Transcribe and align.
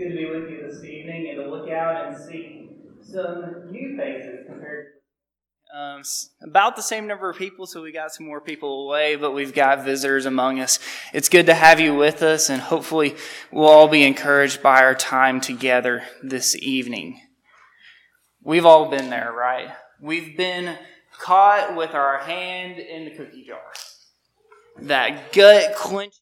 good 0.00 0.12
to 0.12 0.16
be 0.16 0.30
with 0.30 0.48
you 0.48 0.66
this 0.66 0.82
evening 0.82 1.28
and 1.28 1.36
to 1.36 1.50
look 1.50 1.68
out 1.68 2.06
and 2.06 2.16
see 2.16 2.70
some 3.02 3.70
new 3.70 3.98
faces 3.98 4.46
compared 4.46 4.86
um, 5.74 6.02
about 6.42 6.74
the 6.74 6.82
same 6.82 7.06
number 7.06 7.30
of 7.30 7.36
people, 7.36 7.66
so 7.66 7.82
we 7.82 7.92
got 7.92 8.10
some 8.10 8.26
more 8.26 8.40
people 8.40 8.86
away, 8.86 9.14
but 9.14 9.32
we've 9.32 9.54
got 9.54 9.84
visitors 9.84 10.26
among 10.26 10.58
us. 10.58 10.80
It's 11.12 11.28
good 11.28 11.46
to 11.46 11.54
have 11.54 11.78
you 11.78 11.94
with 11.94 12.22
us, 12.22 12.50
and 12.50 12.60
hopefully 12.60 13.14
we'll 13.52 13.68
all 13.68 13.86
be 13.86 14.02
encouraged 14.02 14.62
by 14.62 14.80
our 14.80 14.96
time 14.96 15.40
together 15.40 16.02
this 16.24 16.56
evening. 16.56 17.20
We've 18.42 18.66
all 18.66 18.90
been 18.90 19.10
there, 19.10 19.32
right? 19.32 19.68
We've 20.00 20.36
been 20.36 20.76
caught 21.20 21.76
with 21.76 21.94
our 21.94 22.18
hand 22.18 22.80
in 22.80 23.04
the 23.04 23.10
cookie 23.12 23.44
jar. 23.44 23.60
That 24.80 25.32
gut 25.32 25.76
clenching 25.76 26.18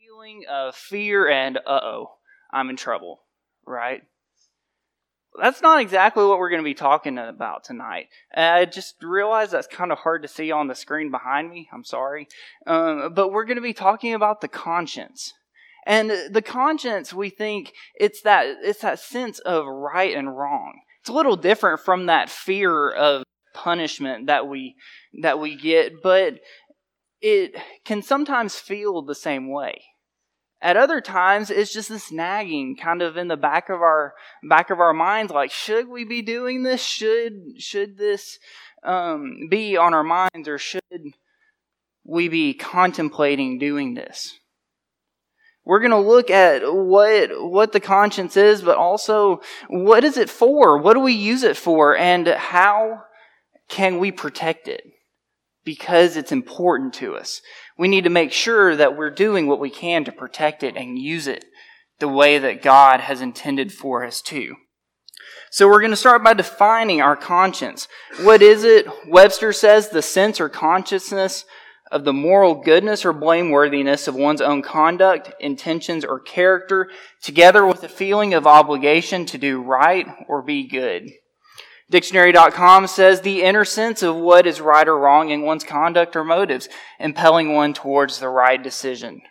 feeling 0.00 0.42
of 0.50 0.74
fear 0.74 1.28
and, 1.28 1.58
uh 1.58 1.80
oh, 1.82 2.17
I'm 2.50 2.70
in 2.70 2.76
trouble, 2.76 3.20
right? 3.66 4.02
That's 5.40 5.62
not 5.62 5.80
exactly 5.80 6.24
what 6.24 6.38
we're 6.38 6.50
going 6.50 6.62
to 6.62 6.68
be 6.68 6.74
talking 6.74 7.16
about 7.18 7.62
tonight. 7.62 8.06
I 8.34 8.64
just 8.64 8.96
realized 9.02 9.52
that's 9.52 9.68
kind 9.68 9.92
of 9.92 9.98
hard 9.98 10.22
to 10.22 10.28
see 10.28 10.50
on 10.50 10.66
the 10.66 10.74
screen 10.74 11.10
behind 11.10 11.50
me. 11.50 11.68
I'm 11.72 11.84
sorry. 11.84 12.26
Um, 12.66 13.12
but 13.14 13.30
we're 13.30 13.44
going 13.44 13.56
to 13.56 13.62
be 13.62 13.74
talking 13.74 14.14
about 14.14 14.40
the 14.40 14.48
conscience. 14.48 15.32
And 15.86 16.10
the 16.10 16.42
conscience, 16.42 17.14
we 17.14 17.30
think 17.30 17.72
it's 17.94 18.22
that, 18.22 18.56
it's 18.62 18.80
that 18.80 18.98
sense 18.98 19.38
of 19.38 19.64
right 19.66 20.14
and 20.14 20.36
wrong. 20.36 20.80
It's 21.00 21.08
a 21.08 21.14
little 21.14 21.36
different 21.36 21.80
from 21.80 22.06
that 22.06 22.28
fear 22.28 22.90
of 22.90 23.22
punishment 23.54 24.26
that 24.26 24.48
we, 24.48 24.74
that 25.22 25.38
we 25.38 25.56
get, 25.56 26.02
but 26.02 26.40
it 27.20 27.54
can 27.84 28.02
sometimes 28.02 28.56
feel 28.56 29.02
the 29.02 29.14
same 29.14 29.50
way. 29.50 29.82
At 30.60 30.76
other 30.76 31.00
times, 31.00 31.50
it's 31.50 31.72
just 31.72 31.88
this 31.88 32.10
nagging 32.10 32.76
kind 32.76 33.00
of 33.00 33.16
in 33.16 33.28
the 33.28 33.36
back 33.36 33.68
of 33.68 33.80
our 33.80 34.14
back 34.42 34.70
of 34.70 34.80
our 34.80 34.92
minds, 34.92 35.32
like, 35.32 35.52
should 35.52 35.88
we 35.88 36.04
be 36.04 36.20
doing 36.20 36.64
this? 36.64 36.82
Should 36.82 37.62
should 37.62 37.96
this 37.96 38.38
um, 38.82 39.48
be 39.48 39.76
on 39.76 39.94
our 39.94 40.02
minds, 40.02 40.48
or 40.48 40.58
should 40.58 40.82
we 42.04 42.28
be 42.28 42.54
contemplating 42.54 43.58
doing 43.58 43.94
this? 43.94 44.36
We're 45.64 45.80
going 45.80 45.90
to 45.90 45.98
look 45.98 46.30
at 46.30 46.62
what 46.64 47.30
what 47.40 47.72
the 47.72 47.80
conscience 47.80 48.36
is, 48.36 48.62
but 48.62 48.78
also 48.78 49.42
what 49.68 50.02
is 50.02 50.16
it 50.16 50.30
for? 50.30 50.78
What 50.78 50.94
do 50.94 51.00
we 51.00 51.12
use 51.12 51.44
it 51.44 51.56
for, 51.56 51.96
and 51.96 52.26
how 52.26 53.02
can 53.68 53.98
we 53.98 54.10
protect 54.10 54.66
it? 54.66 54.82
Because 55.64 56.16
it's 56.16 56.32
important 56.32 56.94
to 56.94 57.14
us. 57.14 57.42
We 57.78 57.88
need 57.88 58.04
to 58.04 58.10
make 58.10 58.32
sure 58.32 58.74
that 58.76 58.96
we're 58.96 59.10
doing 59.10 59.46
what 59.46 59.60
we 59.60 59.70
can 59.70 60.04
to 60.04 60.12
protect 60.12 60.62
it 60.62 60.76
and 60.76 60.98
use 60.98 61.26
it 61.26 61.44
the 62.00 62.08
way 62.08 62.38
that 62.38 62.62
God 62.62 63.00
has 63.00 63.20
intended 63.20 63.72
for 63.72 64.04
us 64.04 64.20
to. 64.22 64.56
So 65.50 65.68
we're 65.68 65.80
going 65.80 65.92
to 65.92 65.96
start 65.96 66.22
by 66.22 66.34
defining 66.34 67.00
our 67.00 67.16
conscience. 67.16 67.88
What 68.20 68.42
is 68.42 68.64
it? 68.64 68.86
Webster 69.06 69.52
says 69.52 69.88
the 69.88 70.02
sense 70.02 70.40
or 70.40 70.48
consciousness 70.48 71.44
of 71.90 72.04
the 72.04 72.12
moral 72.12 72.56
goodness 72.56 73.04
or 73.04 73.14
blameworthiness 73.14 74.08
of 74.08 74.14
one's 74.14 74.42
own 74.42 74.60
conduct, 74.60 75.32
intentions, 75.40 76.04
or 76.04 76.20
character, 76.20 76.90
together 77.22 77.64
with 77.64 77.82
a 77.82 77.88
feeling 77.88 78.34
of 78.34 78.46
obligation 78.46 79.24
to 79.26 79.38
do 79.38 79.62
right 79.62 80.06
or 80.28 80.42
be 80.42 80.68
good. 80.68 81.10
Dictionary.com 81.90 82.86
says 82.86 83.20
the 83.20 83.42
inner 83.42 83.64
sense 83.64 84.02
of 84.02 84.14
what 84.14 84.46
is 84.46 84.60
right 84.60 84.86
or 84.86 84.98
wrong 84.98 85.30
in 85.30 85.42
one's 85.42 85.64
conduct 85.64 86.16
or 86.16 86.24
motives, 86.24 86.68
impelling 87.00 87.54
one 87.54 87.72
towards 87.72 88.18
the 88.18 88.28
right 88.28 88.62
decision. 88.62 89.22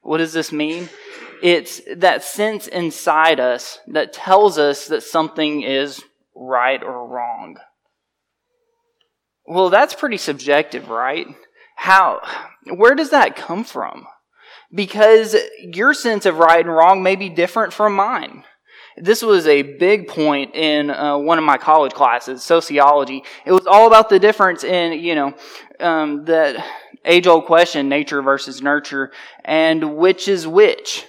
What 0.00 0.18
does 0.18 0.32
this 0.32 0.50
mean? 0.50 0.88
It's 1.42 1.82
that 1.94 2.24
sense 2.24 2.68
inside 2.68 3.38
us 3.38 3.80
that 3.88 4.14
tells 4.14 4.56
us 4.56 4.86
that 4.86 5.02
something 5.02 5.62
is 5.62 6.02
right 6.34 6.82
or 6.82 7.06
wrong. 7.06 7.56
Well, 9.44 9.68
that's 9.68 9.94
pretty 9.94 10.16
subjective, 10.16 10.88
right? 10.88 11.26
How, 11.76 12.22
where 12.64 12.94
does 12.94 13.10
that 13.10 13.36
come 13.36 13.62
from? 13.64 14.06
Because 14.72 15.36
your 15.60 15.92
sense 15.92 16.24
of 16.24 16.38
right 16.38 16.64
and 16.64 16.74
wrong 16.74 17.02
may 17.02 17.14
be 17.14 17.28
different 17.28 17.72
from 17.72 17.94
mine. 17.94 18.44
This 18.98 19.22
was 19.22 19.46
a 19.46 19.62
big 19.62 20.08
point 20.08 20.54
in 20.54 20.90
uh, 20.90 21.18
one 21.18 21.38
of 21.38 21.44
my 21.44 21.58
college 21.58 21.92
classes, 21.92 22.42
sociology. 22.42 23.22
It 23.44 23.52
was 23.52 23.66
all 23.66 23.86
about 23.86 24.08
the 24.08 24.18
difference 24.18 24.64
in, 24.64 24.98
you 24.98 25.14
know, 25.14 25.34
um, 25.80 26.24
that 26.24 26.64
age 27.04 27.26
old 27.26 27.44
question, 27.44 27.88
nature 27.88 28.22
versus 28.22 28.62
nurture, 28.62 29.12
and 29.44 29.96
which 29.96 30.28
is 30.28 30.46
which. 30.46 31.04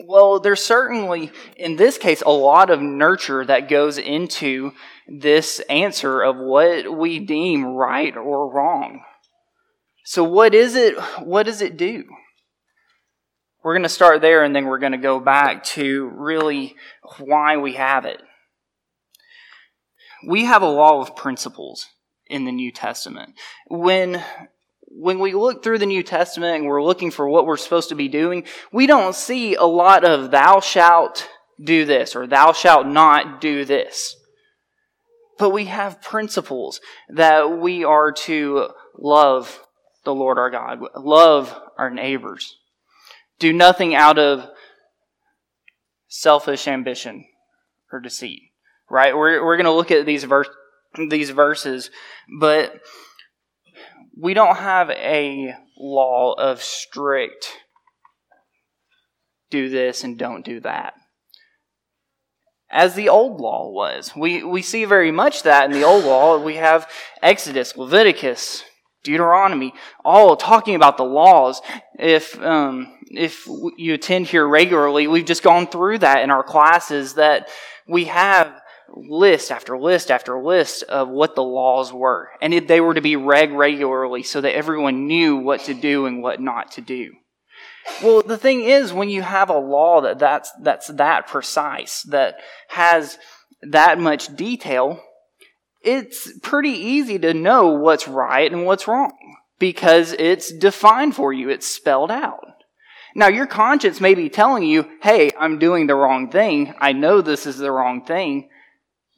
Well, 0.00 0.40
there's 0.40 0.64
certainly, 0.64 1.32
in 1.56 1.76
this 1.76 1.98
case, 1.98 2.22
a 2.24 2.30
lot 2.30 2.70
of 2.70 2.80
nurture 2.80 3.44
that 3.44 3.68
goes 3.68 3.98
into 3.98 4.72
this 5.06 5.60
answer 5.68 6.22
of 6.22 6.36
what 6.36 6.96
we 6.96 7.18
deem 7.18 7.64
right 7.64 8.16
or 8.16 8.50
wrong. 8.50 9.02
So, 10.04 10.24
what 10.24 10.54
is 10.54 10.76
it? 10.76 10.98
What 11.20 11.42
does 11.44 11.60
it 11.60 11.76
do? 11.76 12.04
We're 13.66 13.74
going 13.74 13.82
to 13.82 13.88
start 13.88 14.20
there 14.20 14.44
and 14.44 14.54
then 14.54 14.66
we're 14.66 14.78
going 14.78 14.92
to 14.92 14.98
go 14.98 15.18
back 15.18 15.64
to 15.64 16.08
really 16.14 16.76
why 17.18 17.56
we 17.56 17.72
have 17.72 18.04
it. 18.04 18.22
We 20.24 20.44
have 20.44 20.62
a 20.62 20.68
law 20.68 21.00
of 21.00 21.16
principles 21.16 21.88
in 22.28 22.44
the 22.44 22.52
New 22.52 22.70
Testament. 22.70 23.34
When 23.66 24.22
when 24.86 25.18
we 25.18 25.34
look 25.34 25.64
through 25.64 25.78
the 25.78 25.86
New 25.86 26.04
Testament 26.04 26.58
and 26.58 26.66
we're 26.66 26.80
looking 26.80 27.10
for 27.10 27.28
what 27.28 27.44
we're 27.44 27.56
supposed 27.56 27.88
to 27.88 27.96
be 27.96 28.06
doing, 28.06 28.44
we 28.70 28.86
don't 28.86 29.16
see 29.16 29.56
a 29.56 29.64
lot 29.64 30.04
of 30.04 30.30
thou 30.30 30.60
shalt 30.60 31.28
do 31.60 31.84
this 31.84 32.14
or 32.14 32.28
thou 32.28 32.52
shalt 32.52 32.86
not 32.86 33.40
do 33.40 33.64
this. 33.64 34.14
But 35.40 35.50
we 35.50 35.64
have 35.64 36.00
principles 36.00 36.80
that 37.08 37.58
we 37.58 37.82
are 37.82 38.12
to 38.12 38.68
love 38.96 39.60
the 40.04 40.14
Lord 40.14 40.38
our 40.38 40.50
God, 40.50 40.82
love 40.94 41.52
our 41.76 41.90
neighbors, 41.90 42.56
do 43.38 43.52
nothing 43.52 43.94
out 43.94 44.18
of 44.18 44.48
selfish 46.08 46.66
ambition 46.68 47.24
or 47.92 48.00
deceit. 48.00 48.42
Right? 48.90 49.16
We're, 49.16 49.44
we're 49.44 49.56
going 49.56 49.66
to 49.66 49.72
look 49.72 49.90
at 49.90 50.06
these, 50.06 50.24
verse, 50.24 50.48
these 51.10 51.30
verses, 51.30 51.90
but 52.38 52.80
we 54.16 54.34
don't 54.34 54.56
have 54.56 54.90
a 54.90 55.54
law 55.78 56.34
of 56.38 56.62
strict 56.62 57.48
do 59.50 59.68
this 59.68 60.02
and 60.04 60.18
don't 60.18 60.44
do 60.44 60.60
that. 60.60 60.94
As 62.70 62.94
the 62.94 63.08
old 63.08 63.40
law 63.40 63.70
was. 63.70 64.12
We, 64.16 64.42
we 64.42 64.60
see 64.62 64.84
very 64.84 65.12
much 65.12 65.44
that 65.44 65.66
in 65.66 65.72
the 65.72 65.84
old 65.84 66.04
law. 66.04 66.38
We 66.38 66.56
have 66.56 66.90
Exodus, 67.22 67.76
Leviticus, 67.76 68.64
Deuteronomy, 69.06 69.72
all 70.04 70.36
talking 70.36 70.74
about 70.74 70.96
the 70.96 71.04
laws. 71.04 71.62
If 71.98 72.38
um, 72.42 72.92
if 73.10 73.46
you 73.76 73.94
attend 73.94 74.26
here 74.26 74.46
regularly, 74.46 75.06
we've 75.06 75.24
just 75.24 75.42
gone 75.42 75.66
through 75.66 75.98
that 75.98 76.22
in 76.22 76.30
our 76.30 76.42
classes. 76.42 77.14
That 77.14 77.48
we 77.86 78.04
have 78.04 78.52
list 78.94 79.50
after 79.50 79.78
list 79.78 80.10
after 80.10 80.42
list 80.42 80.82
of 80.84 81.08
what 81.08 81.34
the 81.34 81.42
laws 81.42 81.92
were, 81.92 82.30
and 82.42 82.52
if 82.52 82.66
they 82.66 82.80
were 82.80 82.94
to 82.94 83.00
be 83.00 83.16
read 83.16 83.52
regularly 83.52 84.22
so 84.22 84.40
that 84.40 84.54
everyone 84.54 85.06
knew 85.06 85.36
what 85.36 85.60
to 85.62 85.74
do 85.74 86.06
and 86.06 86.22
what 86.22 86.40
not 86.40 86.72
to 86.72 86.80
do. 86.80 87.14
Well, 88.02 88.22
the 88.22 88.38
thing 88.38 88.62
is, 88.62 88.92
when 88.92 89.08
you 89.08 89.22
have 89.22 89.48
a 89.48 89.58
law 89.58 90.00
that 90.02 90.18
that's 90.18 90.50
that's 90.62 90.88
that 90.88 91.28
precise, 91.28 92.02
that 92.10 92.40
has 92.68 93.18
that 93.62 93.98
much 93.98 94.34
detail, 94.36 95.00
it's 95.86 96.32
pretty 96.40 96.70
easy 96.70 97.18
to 97.20 97.32
know 97.32 97.68
what's 97.68 98.08
right 98.08 98.52
and 98.52 98.66
what's 98.66 98.88
wrong 98.88 99.12
because 99.58 100.12
it's 100.12 100.52
defined 100.52 101.14
for 101.14 101.32
you, 101.32 101.48
it's 101.48 101.66
spelled 101.66 102.10
out. 102.10 102.44
Now, 103.14 103.28
your 103.28 103.46
conscience 103.46 103.98
may 103.98 104.14
be 104.14 104.28
telling 104.28 104.64
you, 104.64 104.86
hey, 105.00 105.30
I'm 105.38 105.58
doing 105.58 105.86
the 105.86 105.94
wrong 105.94 106.30
thing. 106.30 106.74
I 106.78 106.92
know 106.92 107.22
this 107.22 107.46
is 107.46 107.56
the 107.56 107.72
wrong 107.72 108.04
thing, 108.04 108.50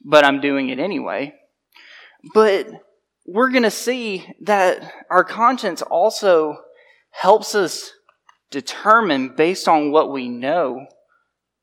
but 0.04 0.24
I'm 0.24 0.40
doing 0.40 0.68
it 0.68 0.78
anyway. 0.78 1.34
But 2.32 2.68
we're 3.26 3.50
going 3.50 3.64
to 3.64 3.72
see 3.72 4.24
that 4.42 4.94
our 5.10 5.24
conscience 5.24 5.82
also 5.82 6.58
helps 7.10 7.56
us 7.56 7.92
determine, 8.50 9.34
based 9.36 9.66
on 9.66 9.90
what 9.90 10.12
we 10.12 10.28
know, 10.28 10.86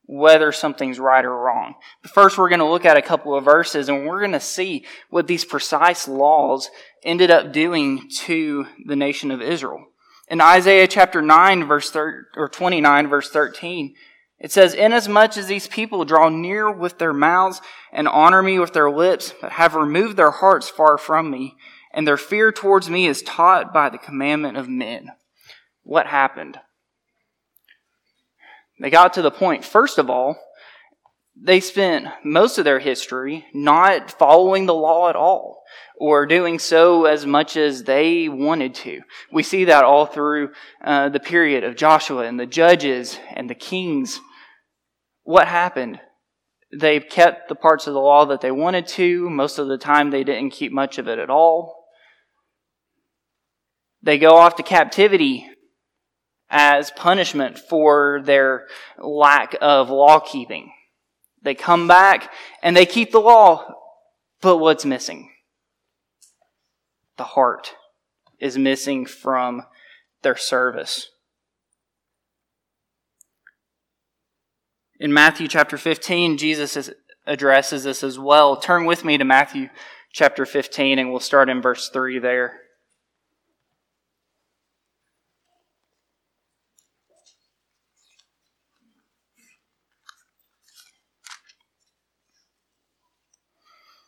whether 0.08 0.52
something's 0.52 1.00
right 1.00 1.26
or 1.26 1.36
wrong. 1.36 1.76
But 2.02 2.12
first, 2.12 2.38
we're 2.38 2.50
going 2.50 2.60
to 2.60 2.70
look 2.70 2.86
at 2.86 2.98
a 2.98 3.02
couple 3.02 3.36
of 3.36 3.44
verses 3.44 3.90
and 3.90 4.06
we're 4.06 4.20
going 4.20 4.32
to 4.34 4.40
see 4.40 4.86
what 5.10 5.28
these 5.28 5.46
precise 5.46 6.08
laws 6.08 6.70
ended 7.04 7.32
up 7.32 7.52
doing 7.52 8.10
to 8.20 8.68
the 8.86 8.96
nation 8.96 9.32
of 9.32 9.42
Israel. 9.42 9.86
In 10.28 10.42
Isaiah 10.42 10.88
chapter 10.88 11.22
9, 11.22 11.66
verse 11.66 11.92
thir- 11.92 12.28
or 12.36 12.50
29, 12.50 13.08
verse 13.08 13.30
13, 13.30 13.96
it 14.40 14.52
says, 14.52 14.74
Inasmuch 14.74 15.38
as 15.38 15.48
these 15.48 15.68
people 15.68 16.04
draw 16.04 16.30
near 16.30 16.70
with 16.72 16.98
their 16.98 17.14
mouths 17.14 17.62
and 17.92 18.08
honor 18.08 18.44
me 18.44 18.60
with 18.60 18.74
their 18.74 18.92
lips, 18.92 19.34
but 19.40 19.54
have 19.54 19.76
removed 19.76 20.18
their 20.18 20.32
hearts 20.32 20.70
far 20.70 20.98
from 20.98 21.32
me, 21.32 21.56
and 21.94 22.08
their 22.08 22.18
fear 22.18 22.52
towards 22.52 22.90
me 22.90 23.08
is 23.08 23.22
taught 23.22 23.74
by 23.74 23.90
the 23.90 23.98
commandment 23.98 24.58
of 24.58 24.68
men. 24.68 25.12
What 25.84 26.08
happened? 26.08 26.60
They 28.80 28.90
got 28.90 29.14
to 29.14 29.22
the 29.22 29.32
point, 29.32 29.64
first 29.64 29.98
of 29.98 30.10
all, 30.10 30.38
they 31.38 31.60
spent 31.60 32.08
most 32.24 32.58
of 32.58 32.66
their 32.66 32.80
history 32.80 33.46
not 33.54 34.12
following 34.12 34.66
the 34.66 34.74
law 34.74 35.10
at 35.10 35.16
all 35.16 35.64
or 35.98 36.26
doing 36.26 36.60
so 36.60 37.06
as 37.06 37.26
much 37.26 37.58
as 37.58 37.84
they 37.84 38.30
wanted 38.30 38.74
to. 38.74 39.02
We 39.32 39.44
see 39.44 39.66
that 39.66 39.84
all 39.84 40.06
through 40.06 40.52
uh, 40.84 41.10
the 41.10 41.20
period 41.20 41.64
of 41.64 41.76
Joshua 41.76 42.26
and 42.26 42.40
the 42.40 42.46
judges 42.46 43.20
and 43.34 43.50
the 43.50 43.56
kings. 43.56 44.22
What 45.24 45.48
happened? 45.48 46.00
They 46.74 47.00
kept 47.00 47.50
the 47.50 47.56
parts 47.56 47.88
of 47.88 47.94
the 47.94 48.00
law 48.00 48.26
that 48.26 48.42
they 48.42 48.52
wanted 48.52 48.88
to. 48.88 49.30
Most 49.30 49.58
of 49.58 49.68
the 49.68 49.78
time, 49.78 50.12
they 50.12 50.24
didn't 50.24 50.52
keep 50.52 50.72
much 50.72 50.98
of 50.98 51.08
it 51.08 51.20
at 51.20 51.30
all. 51.30 51.86
They 54.02 54.18
go 54.18 54.36
off 54.36 54.56
to 54.58 54.64
captivity 54.64 55.50
as 56.50 56.92
punishment 56.92 57.58
for 57.58 58.22
their 58.24 58.68
lack 58.98 59.56
of 59.62 59.90
law 59.90 60.20
keeping. 60.20 60.72
They 61.42 61.56
come 61.56 61.88
back 61.88 62.32
and 62.62 62.76
they 62.76 62.86
keep 62.86 63.12
the 63.12 63.20
law, 63.20 63.74
but 64.42 64.58
what's 64.58 64.86
missing? 64.86 65.32
The 67.18 67.24
heart 67.24 67.76
is 68.40 68.58
missing 68.58 69.06
from 69.06 69.64
their 70.22 70.36
service. 70.36 71.10
In 75.00 75.14
Matthew 75.14 75.48
chapter 75.48 75.78
15, 75.78 76.38
Jesus 76.38 76.90
addresses 77.28 77.84
this 77.84 78.04
as 78.04 78.18
well. 78.18 78.56
Turn 78.58 78.86
with 78.86 79.04
me 79.04 79.18
to 79.18 79.26
Matthew 79.26 79.70
chapter 80.12 80.46
15, 80.46 81.00
and 81.00 81.12
we'll 81.12 81.20
start 81.20 81.50
in 81.50 81.62
verse 81.62 81.90
3 81.90 82.20
there. 82.20 82.62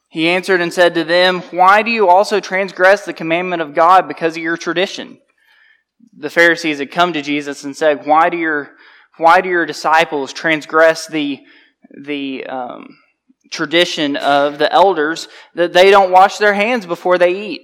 He 0.10 0.30
answered 0.30 0.62
and 0.62 0.74
said 0.74 0.96
to 0.96 1.04
them, 1.04 1.42
Why 1.52 1.82
do 1.84 1.92
you 1.92 2.08
also 2.08 2.40
transgress 2.40 3.06
the 3.06 3.14
commandment 3.14 3.62
of 3.62 3.74
God 3.74 4.08
because 4.08 4.38
of 4.38 4.44
your 4.44 4.58
tradition? 4.58 5.20
The 6.18 6.30
Pharisees 6.30 6.80
had 6.80 6.92
come 6.92 7.14
to 7.14 7.22
Jesus 7.22 7.64
and 7.64 7.76
said, 7.76 8.06
Why 8.06 8.30
do 8.30 8.38
your, 8.38 8.72
why 9.18 9.42
do 9.42 9.50
your 9.50 9.66
disciples 9.66 10.32
transgress 10.32 11.08
the, 11.08 11.42
the 11.92 12.46
um, 12.48 12.98
tradition 13.52 14.16
of 14.16 14.58
the 14.58 14.72
elders 14.72 15.28
that 15.56 15.74
they 15.74 15.92
don't 15.92 16.12
wash 16.12 16.38
their 16.38 16.54
hands 16.54 16.86
before 16.86 17.18
they 17.18 17.50
eat? 17.50 17.62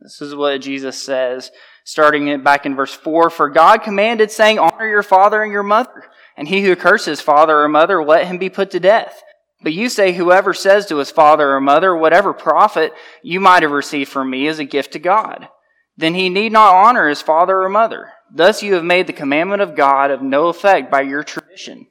This 0.00 0.22
is 0.22 0.34
what 0.34 0.62
Jesus 0.62 1.00
says, 1.00 1.50
starting 1.84 2.28
it 2.28 2.42
back 2.42 2.64
in 2.64 2.74
verse 2.74 2.94
4 2.94 3.28
For 3.28 3.50
God 3.50 3.82
commanded, 3.82 4.30
saying, 4.30 4.58
Honor 4.58 4.88
your 4.88 5.02
father 5.02 5.42
and 5.42 5.52
your 5.52 5.62
mother, 5.62 6.04
and 6.38 6.48
he 6.48 6.62
who 6.62 6.74
curses 6.74 7.20
father 7.20 7.60
or 7.60 7.68
mother, 7.68 8.02
let 8.02 8.26
him 8.26 8.38
be 8.38 8.48
put 8.48 8.70
to 8.70 8.80
death. 8.80 9.22
But 9.62 9.74
you 9.74 9.88
say, 9.88 10.12
whoever 10.12 10.54
says 10.54 10.86
to 10.86 10.96
his 10.96 11.10
father 11.10 11.52
or 11.52 11.60
mother, 11.60 11.94
whatever 11.94 12.32
profit 12.32 12.92
you 13.22 13.40
might 13.40 13.62
have 13.62 13.72
received 13.72 14.10
from 14.10 14.30
me 14.30 14.46
is 14.46 14.58
a 14.58 14.64
gift 14.64 14.92
to 14.92 14.98
God, 14.98 15.48
then 15.96 16.14
he 16.14 16.28
need 16.28 16.52
not 16.52 16.74
honor 16.74 17.08
his 17.08 17.20
father 17.20 17.60
or 17.60 17.68
mother. 17.68 18.12
Thus 18.32 18.62
you 18.62 18.74
have 18.74 18.84
made 18.84 19.06
the 19.06 19.12
commandment 19.12 19.60
of 19.60 19.76
God 19.76 20.10
of 20.10 20.22
no 20.22 20.48
effect 20.48 20.90
by 20.90 21.02
your 21.02 21.22
tradition. 21.22 21.88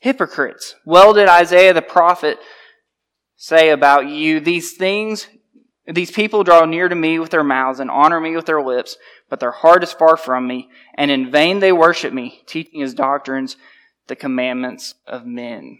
Hypocrites! 0.00 0.74
Well 0.86 1.12
did 1.12 1.28
Isaiah 1.28 1.74
the 1.74 1.82
prophet 1.82 2.38
say 3.36 3.70
about 3.70 4.08
you, 4.08 4.40
these 4.40 4.72
things, 4.72 5.26
these 5.86 6.10
people 6.10 6.44
draw 6.44 6.64
near 6.64 6.88
to 6.88 6.94
me 6.94 7.18
with 7.18 7.30
their 7.30 7.44
mouths 7.44 7.80
and 7.80 7.90
honor 7.90 8.20
me 8.20 8.36
with 8.36 8.46
their 8.46 8.62
lips, 8.62 8.96
but 9.28 9.40
their 9.40 9.50
heart 9.50 9.82
is 9.82 9.92
far 9.92 10.16
from 10.16 10.46
me, 10.46 10.70
and 10.96 11.10
in 11.10 11.30
vain 11.30 11.58
they 11.58 11.72
worship 11.72 12.12
me, 12.12 12.42
teaching 12.46 12.82
as 12.82 12.94
doctrines 12.94 13.56
the 14.06 14.16
commandments 14.16 14.94
of 15.06 15.26
men. 15.26 15.78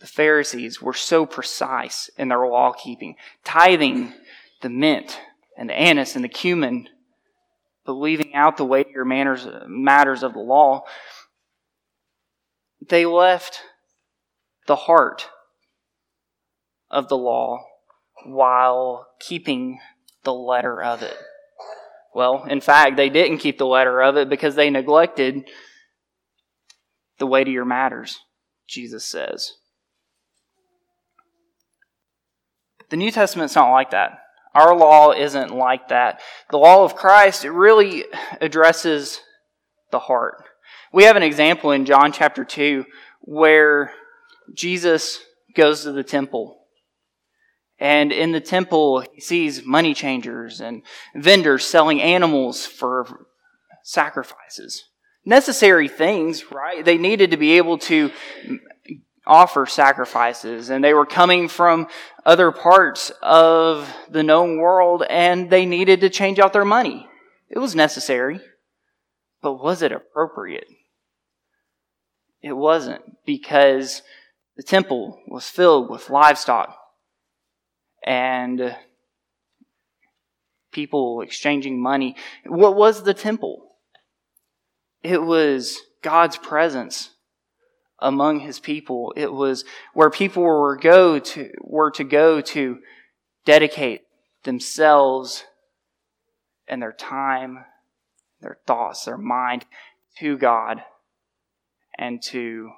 The 0.00 0.06
Pharisees 0.06 0.80
were 0.80 0.94
so 0.94 1.26
precise 1.26 2.08
in 2.16 2.28
their 2.28 2.46
law 2.46 2.72
keeping, 2.72 3.16
tithing 3.44 4.12
the 4.62 4.68
mint 4.68 5.20
and 5.56 5.68
the 5.68 5.74
anise 5.78 6.14
and 6.14 6.24
the 6.24 6.28
cumin, 6.28 6.88
but 7.84 7.94
leaving 7.94 8.34
out 8.34 8.56
the 8.56 8.64
weightier 8.64 9.04
manners, 9.04 9.46
matters 9.66 10.22
of 10.22 10.34
the 10.34 10.40
law. 10.40 10.84
They 12.88 13.06
left 13.06 13.60
the 14.66 14.76
heart 14.76 15.28
of 16.90 17.08
the 17.08 17.16
law 17.16 17.64
while 18.24 19.08
keeping 19.18 19.80
the 20.22 20.34
letter 20.34 20.82
of 20.82 21.02
it. 21.02 21.16
Well, 22.14 22.44
in 22.44 22.60
fact, 22.60 22.96
they 22.96 23.08
didn't 23.08 23.38
keep 23.38 23.58
the 23.58 23.66
letter 23.66 24.00
of 24.00 24.16
it 24.16 24.28
because 24.28 24.54
they 24.54 24.70
neglected 24.70 25.48
the 27.18 27.26
weightier 27.26 27.64
matters, 27.64 28.20
Jesus 28.66 29.04
says. 29.04 29.54
The 32.90 32.96
New 32.96 33.10
Testament's 33.10 33.54
not 33.54 33.70
like 33.70 33.90
that. 33.90 34.20
Our 34.54 34.74
law 34.74 35.12
isn't 35.12 35.54
like 35.54 35.88
that. 35.88 36.20
The 36.50 36.58
law 36.58 36.84
of 36.84 36.96
Christ, 36.96 37.44
it 37.44 37.50
really 37.50 38.04
addresses 38.40 39.20
the 39.90 39.98
heart. 39.98 40.44
We 40.92 41.04
have 41.04 41.16
an 41.16 41.22
example 41.22 41.70
in 41.70 41.84
John 41.84 42.12
chapter 42.12 42.44
2 42.44 42.84
where 43.20 43.92
Jesus 44.54 45.20
goes 45.54 45.82
to 45.82 45.92
the 45.92 46.02
temple. 46.02 46.56
And 47.78 48.10
in 48.10 48.32
the 48.32 48.40
temple, 48.40 49.04
he 49.12 49.20
sees 49.20 49.64
money 49.64 49.94
changers 49.94 50.60
and 50.60 50.82
vendors 51.14 51.64
selling 51.64 52.00
animals 52.00 52.66
for 52.66 53.26
sacrifices. 53.84 54.84
Necessary 55.24 55.88
things, 55.88 56.50
right? 56.50 56.84
They 56.84 56.98
needed 56.98 57.30
to 57.30 57.36
be 57.36 57.58
able 57.58 57.78
to 57.78 58.10
offer 59.28 59.66
sacrifices 59.66 60.70
and 60.70 60.82
they 60.82 60.94
were 60.94 61.06
coming 61.06 61.48
from 61.48 61.86
other 62.24 62.50
parts 62.50 63.12
of 63.22 63.88
the 64.10 64.22
known 64.22 64.58
world 64.58 65.04
and 65.08 65.50
they 65.50 65.66
needed 65.66 66.00
to 66.00 66.10
change 66.10 66.38
out 66.38 66.52
their 66.52 66.64
money. 66.64 67.06
It 67.48 67.58
was 67.58 67.74
necessary, 67.74 68.40
but 69.42 69.62
was 69.62 69.82
it 69.82 69.92
appropriate? 69.92 70.66
It 72.42 72.54
wasn't 72.54 73.02
because 73.26 74.02
the 74.56 74.62
temple 74.62 75.20
was 75.28 75.48
filled 75.48 75.90
with 75.90 76.10
livestock 76.10 76.76
and 78.04 78.76
people 80.72 81.20
exchanging 81.20 81.80
money. 81.80 82.16
What 82.46 82.76
was 82.76 83.02
the 83.02 83.14
temple? 83.14 83.76
It 85.02 85.22
was 85.22 85.80
God's 86.02 86.36
presence 86.36 87.10
among 87.98 88.40
his 88.40 88.60
people. 88.60 89.12
It 89.16 89.32
was 89.32 89.64
where 89.94 90.10
people 90.10 90.42
were 90.42 90.76
go 90.76 91.18
to 91.18 91.50
were 91.60 91.90
to 91.92 92.04
go 92.04 92.40
to 92.40 92.78
dedicate 93.44 94.02
themselves 94.44 95.44
and 96.68 96.82
their 96.82 96.92
time, 96.92 97.64
their 98.40 98.58
thoughts, 98.66 99.04
their 99.04 99.18
mind 99.18 99.64
to 100.18 100.36
God 100.36 100.82
and 101.98 102.22
to 102.22 102.70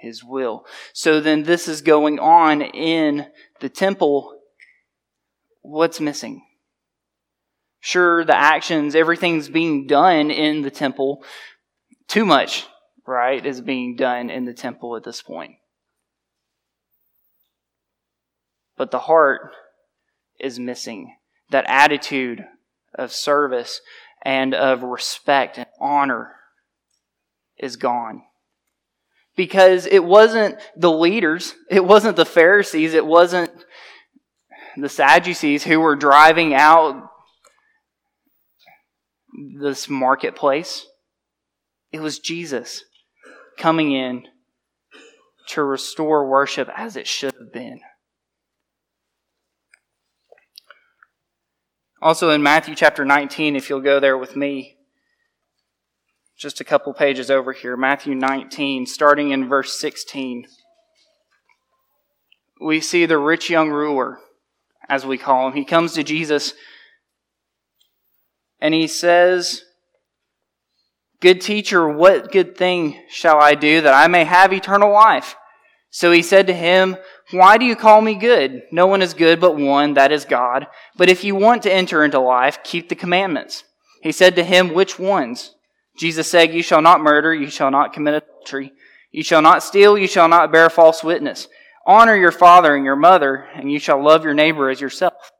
his 0.00 0.24
will. 0.24 0.64
So 0.92 1.20
then 1.20 1.44
this 1.44 1.68
is 1.68 1.82
going 1.82 2.18
on 2.18 2.62
in 2.62 3.26
the 3.60 3.68
temple. 3.68 4.40
What's 5.62 6.00
missing? 6.00 6.42
Sure, 7.80 8.24
the 8.24 8.36
actions, 8.36 8.94
everything's 8.94 9.48
being 9.48 9.86
done 9.86 10.30
in 10.30 10.62
the 10.62 10.70
temple. 10.70 11.22
Too 12.08 12.24
much 12.24 12.66
right, 13.06 13.44
is 13.44 13.60
being 13.60 13.96
done 13.96 14.30
in 14.30 14.44
the 14.44 14.54
temple 14.54 14.96
at 14.96 15.04
this 15.04 15.22
point. 15.22 15.56
But 18.76 18.90
the 18.90 18.98
heart 19.00 19.52
is 20.38 20.58
missing. 20.58 21.16
That 21.50 21.64
attitude 21.68 22.44
of 22.94 23.12
service 23.12 23.80
and 24.22 24.54
of 24.54 24.82
respect 24.82 25.58
and 25.58 25.66
honor 25.80 26.32
is 27.58 27.76
gone. 27.76 28.22
Because 29.36 29.86
it 29.86 30.02
wasn't 30.04 30.56
the 30.76 30.90
leaders, 30.90 31.54
it 31.70 31.84
wasn't 31.84 32.16
the 32.16 32.24
Pharisees, 32.24 32.94
it 32.94 33.06
wasn't 33.06 33.50
the 34.76 34.88
Sadducees 34.88 35.64
who 35.64 35.80
were 35.80 35.96
driving 35.96 36.54
out 36.54 37.10
this 39.58 39.88
marketplace. 39.88 40.86
It 41.92 42.00
was 42.00 42.18
Jesus 42.18 42.82
coming 43.56 43.92
in 43.92 44.26
to 45.48 45.62
restore 45.62 46.28
worship 46.28 46.68
as 46.76 46.96
it 46.96 47.06
should 47.06 47.34
have 47.34 47.52
been. 47.52 47.80
Also 52.02 52.30
in 52.30 52.42
Matthew 52.42 52.74
chapter 52.74 53.04
19, 53.04 53.56
if 53.56 53.70
you'll 53.70 53.80
go 53.80 53.98
there 53.98 54.18
with 54.18 54.36
me, 54.36 54.76
just 56.36 56.60
a 56.60 56.64
couple 56.64 56.92
pages 56.92 57.30
over 57.30 57.52
here, 57.52 57.76
Matthew 57.76 58.14
19, 58.14 58.86
starting 58.86 59.30
in 59.30 59.48
verse 59.48 59.78
16, 59.80 60.46
we 62.60 62.80
see 62.80 63.06
the 63.06 63.18
rich 63.18 63.48
young 63.48 63.70
ruler, 63.70 64.18
as 64.88 65.06
we 65.06 65.16
call 65.16 65.48
him. 65.48 65.54
He 65.54 65.64
comes 65.64 65.94
to 65.94 66.02
Jesus 66.02 66.54
and 68.60 68.74
he 68.74 68.86
says, 68.86 69.62
Good 71.20 71.40
teacher, 71.40 71.88
what 71.88 72.30
good 72.30 72.56
thing 72.56 73.02
shall 73.08 73.40
I 73.40 73.54
do 73.54 73.80
that 73.80 73.94
I 73.94 74.06
may 74.06 74.24
have 74.24 74.52
eternal 74.52 74.92
life? 74.92 75.34
So 75.90 76.12
he 76.12 76.22
said 76.22 76.46
to 76.48 76.52
him, 76.52 76.96
Why 77.30 77.56
do 77.56 77.64
you 77.64 77.74
call 77.74 78.02
me 78.02 78.16
good? 78.16 78.62
No 78.70 78.86
one 78.86 79.00
is 79.00 79.14
good 79.14 79.40
but 79.40 79.56
one, 79.56 79.94
that 79.94 80.12
is 80.12 80.26
God. 80.26 80.66
But 80.96 81.08
if 81.08 81.24
you 81.24 81.34
want 81.34 81.62
to 81.62 81.72
enter 81.72 82.04
into 82.04 82.20
life, 82.20 82.62
keep 82.62 82.88
the 82.88 82.94
commandments. 82.94 83.64
He 84.02 84.12
said 84.12 84.36
to 84.36 84.44
him, 84.44 84.74
Which 84.74 84.98
ones? 84.98 85.54
Jesus 85.98 86.30
said, 86.30 86.52
You 86.52 86.62
shall 86.62 86.82
not 86.82 87.00
murder, 87.00 87.34
you 87.34 87.48
shall 87.48 87.70
not 87.70 87.94
commit 87.94 88.22
adultery, 88.22 88.72
you 89.10 89.22
shall 89.22 89.40
not 89.40 89.62
steal, 89.62 89.96
you 89.96 90.06
shall 90.06 90.28
not 90.28 90.52
bear 90.52 90.68
false 90.68 91.02
witness. 91.02 91.48
Honor 91.86 92.16
your 92.16 92.32
father 92.32 92.74
and 92.74 92.84
your 92.84 92.96
mother, 92.96 93.46
and 93.54 93.72
you 93.72 93.78
shall 93.78 94.04
love 94.04 94.22
your 94.22 94.34
neighbor 94.34 94.68
as 94.68 94.80
yourself. 94.80 95.30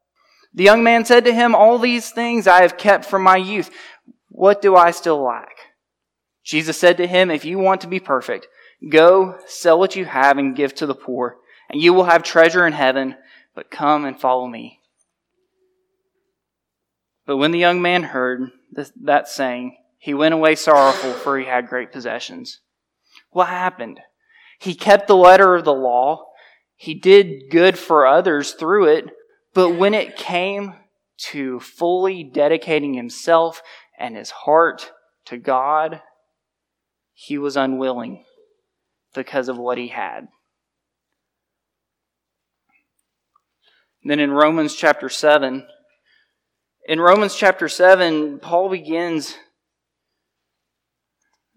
The 0.54 0.64
young 0.64 0.82
man 0.82 1.04
said 1.04 1.26
to 1.26 1.34
him, 1.34 1.54
All 1.54 1.78
these 1.78 2.10
things 2.10 2.46
I 2.46 2.62
have 2.62 2.78
kept 2.78 3.04
from 3.04 3.22
my 3.22 3.36
youth. 3.36 3.70
What 4.30 4.62
do 4.62 4.74
I 4.74 4.90
still 4.90 5.22
lack? 5.22 5.55
Jesus 6.46 6.78
said 6.78 6.96
to 6.98 7.08
him, 7.08 7.30
If 7.30 7.44
you 7.44 7.58
want 7.58 7.80
to 7.80 7.88
be 7.88 7.98
perfect, 7.98 8.46
go 8.88 9.36
sell 9.46 9.78
what 9.78 9.96
you 9.96 10.04
have 10.04 10.38
and 10.38 10.54
give 10.54 10.74
to 10.76 10.86
the 10.86 10.94
poor, 10.94 11.38
and 11.68 11.82
you 11.82 11.92
will 11.92 12.04
have 12.04 12.22
treasure 12.22 12.64
in 12.66 12.72
heaven, 12.72 13.16
but 13.54 13.70
come 13.70 14.04
and 14.04 14.18
follow 14.18 14.46
me. 14.46 14.80
But 17.26 17.38
when 17.38 17.50
the 17.50 17.58
young 17.58 17.82
man 17.82 18.04
heard 18.04 18.52
that 19.02 19.28
saying, 19.28 19.76
he 19.98 20.14
went 20.14 20.34
away 20.34 20.54
sorrowful, 20.54 21.14
for 21.14 21.36
he 21.36 21.46
had 21.46 21.66
great 21.66 21.90
possessions. 21.90 22.60
What 23.30 23.48
happened? 23.48 23.98
He 24.60 24.74
kept 24.74 25.08
the 25.08 25.16
letter 25.16 25.56
of 25.56 25.64
the 25.64 25.74
law. 25.74 26.26
He 26.76 26.94
did 26.94 27.50
good 27.50 27.76
for 27.76 28.06
others 28.06 28.52
through 28.52 28.86
it. 28.86 29.06
But 29.52 29.70
when 29.70 29.94
it 29.94 30.16
came 30.16 30.74
to 31.30 31.58
fully 31.58 32.22
dedicating 32.22 32.94
himself 32.94 33.62
and 33.98 34.14
his 34.14 34.30
heart 34.30 34.92
to 35.24 35.38
God, 35.38 36.02
he 37.18 37.38
was 37.38 37.56
unwilling 37.56 38.24
because 39.14 39.48
of 39.48 39.56
what 39.56 39.78
he 39.78 39.88
had. 39.88 40.28
then 44.04 44.20
in 44.20 44.30
Romans 44.30 44.76
chapter 44.76 45.08
7, 45.08 45.66
in 46.88 47.00
Romans 47.00 47.34
chapter 47.34 47.68
7, 47.68 48.38
Paul 48.38 48.70
begins 48.70 49.34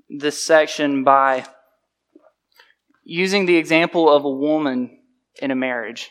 this 0.10 0.44
section 0.44 1.04
by 1.04 1.46
using 3.04 3.46
the 3.46 3.58
example 3.58 4.10
of 4.10 4.26
a 4.26 4.30
woman 4.30 5.00
in 5.40 5.52
a 5.52 5.56
marriage. 5.56 6.10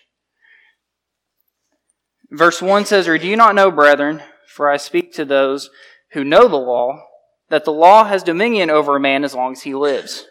Verse 2.31 2.62
1 2.62 2.85
says, 2.85 3.09
Or 3.09 3.19
do 3.19 3.26
you 3.26 3.37
not 3.37 3.57
know, 3.57 3.73
brethren, 3.73 4.23
for 4.47 4.71
I 4.71 4.76
speak 4.76 5.12
to 5.14 5.25
those 5.25 5.71
who 6.12 6.23
know 6.23 6.47
the 6.47 6.57
law, 6.57 7.02
that 7.50 7.64
the 7.64 7.73
law 7.73 8.05
has 8.05 8.23
dominion 8.23 8.71
over 8.71 8.97
a 8.97 9.00
man 9.00 9.25
as 9.25 9.35
long 9.35 9.52
as 9.52 9.62
he 9.62 9.75
lives. 9.75 10.26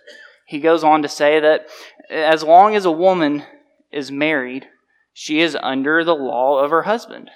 He 0.45 0.59
goes 0.59 0.83
on 0.83 1.01
to 1.01 1.07
say 1.07 1.39
that 1.39 1.67
as 2.09 2.43
long 2.43 2.75
as 2.75 2.85
a 2.85 2.91
woman 2.91 3.43
is 3.91 4.11
married, 4.11 4.67
she 5.13 5.41
is 5.41 5.57
under 5.61 6.03
the 6.03 6.15
law 6.15 6.63
of 6.63 6.71
her 6.71 6.83
husband. 6.83 7.29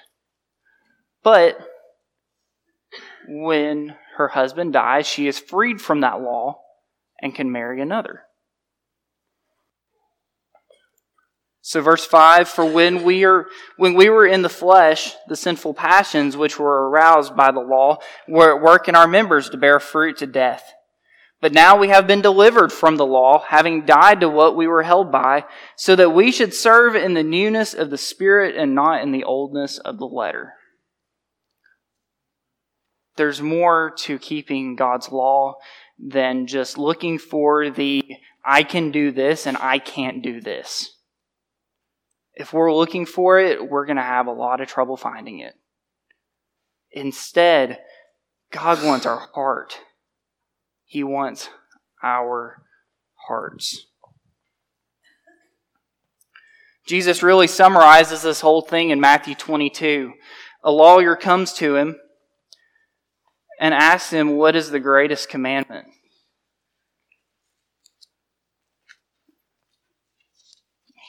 But 1.22 1.58
when 3.28 3.96
her 4.16 4.28
husband 4.28 4.72
dies, 4.72 5.06
she 5.06 5.26
is 5.26 5.38
freed 5.38 5.80
from 5.80 6.00
that 6.00 6.20
law 6.20 6.60
and 7.20 7.34
can 7.34 7.52
marry 7.52 7.80
another. 7.80 8.22
So 11.62 11.80
verse 11.80 12.04
5 12.04 12.48
for 12.48 12.64
when 12.64 13.04
we 13.04 13.24
are 13.24 13.46
when 13.76 13.94
we 13.94 14.08
were 14.08 14.26
in 14.26 14.42
the 14.42 14.48
flesh 14.48 15.14
the 15.28 15.36
sinful 15.36 15.74
passions 15.74 16.36
which 16.36 16.58
were 16.58 16.90
aroused 16.90 17.36
by 17.36 17.52
the 17.52 17.60
law 17.60 17.98
were 18.28 18.56
at 18.56 18.62
work 18.62 18.88
in 18.88 18.96
our 18.96 19.06
members 19.06 19.48
to 19.50 19.56
bear 19.56 19.80
fruit 19.80 20.18
to 20.18 20.26
death. 20.26 20.72
But 21.40 21.52
now 21.52 21.76
we 21.76 21.88
have 21.88 22.06
been 22.06 22.20
delivered 22.20 22.72
from 22.72 22.96
the 22.96 23.06
law 23.06 23.44
having 23.48 23.86
died 23.86 24.20
to 24.20 24.28
what 24.28 24.56
we 24.56 24.66
were 24.66 24.82
held 24.82 25.10
by 25.10 25.44
so 25.76 25.96
that 25.96 26.10
we 26.10 26.30
should 26.30 26.52
serve 26.52 26.94
in 26.94 27.14
the 27.14 27.22
newness 27.22 27.74
of 27.74 27.90
the 27.90 27.98
spirit 27.98 28.56
and 28.56 28.74
not 28.74 29.02
in 29.02 29.12
the 29.12 29.24
oldness 29.24 29.78
of 29.78 29.98
the 29.98 30.06
letter 30.06 30.54
there's 33.16 33.42
more 33.42 33.92
to 33.98 34.18
keeping 34.18 34.76
God's 34.76 35.10
law 35.10 35.54
than 35.98 36.46
just 36.46 36.78
looking 36.78 37.18
for 37.18 37.70
the 37.70 38.02
I 38.44 38.62
can 38.62 38.90
do 38.90 39.12
this 39.12 39.46
and 39.46 39.56
I 39.58 39.78
can't 39.78 40.22
do 40.22 40.40
this. 40.40 40.96
If 42.34 42.52
we're 42.52 42.74
looking 42.74 43.06
for 43.06 43.38
it, 43.38 43.68
we're 43.68 43.86
going 43.86 43.96
to 43.96 44.02
have 44.02 44.26
a 44.26 44.32
lot 44.32 44.60
of 44.60 44.68
trouble 44.68 44.96
finding 44.96 45.40
it. 45.40 45.54
Instead, 46.90 47.78
God 48.50 48.84
wants 48.84 49.06
our 49.06 49.28
heart. 49.34 49.78
He 50.84 51.02
wants 51.02 51.48
our 52.02 52.62
hearts. 53.28 53.86
Jesus 56.86 57.22
really 57.22 57.46
summarizes 57.46 58.22
this 58.22 58.40
whole 58.40 58.62
thing 58.62 58.90
in 58.90 59.00
Matthew 59.00 59.34
22. 59.34 60.12
A 60.64 60.70
lawyer 60.70 61.16
comes 61.16 61.52
to 61.54 61.76
him 61.76 61.96
and 63.60 63.72
asks 63.72 64.10
him, 64.10 64.36
What 64.36 64.56
is 64.56 64.70
the 64.70 64.80
greatest 64.80 65.28
commandment? 65.28 65.86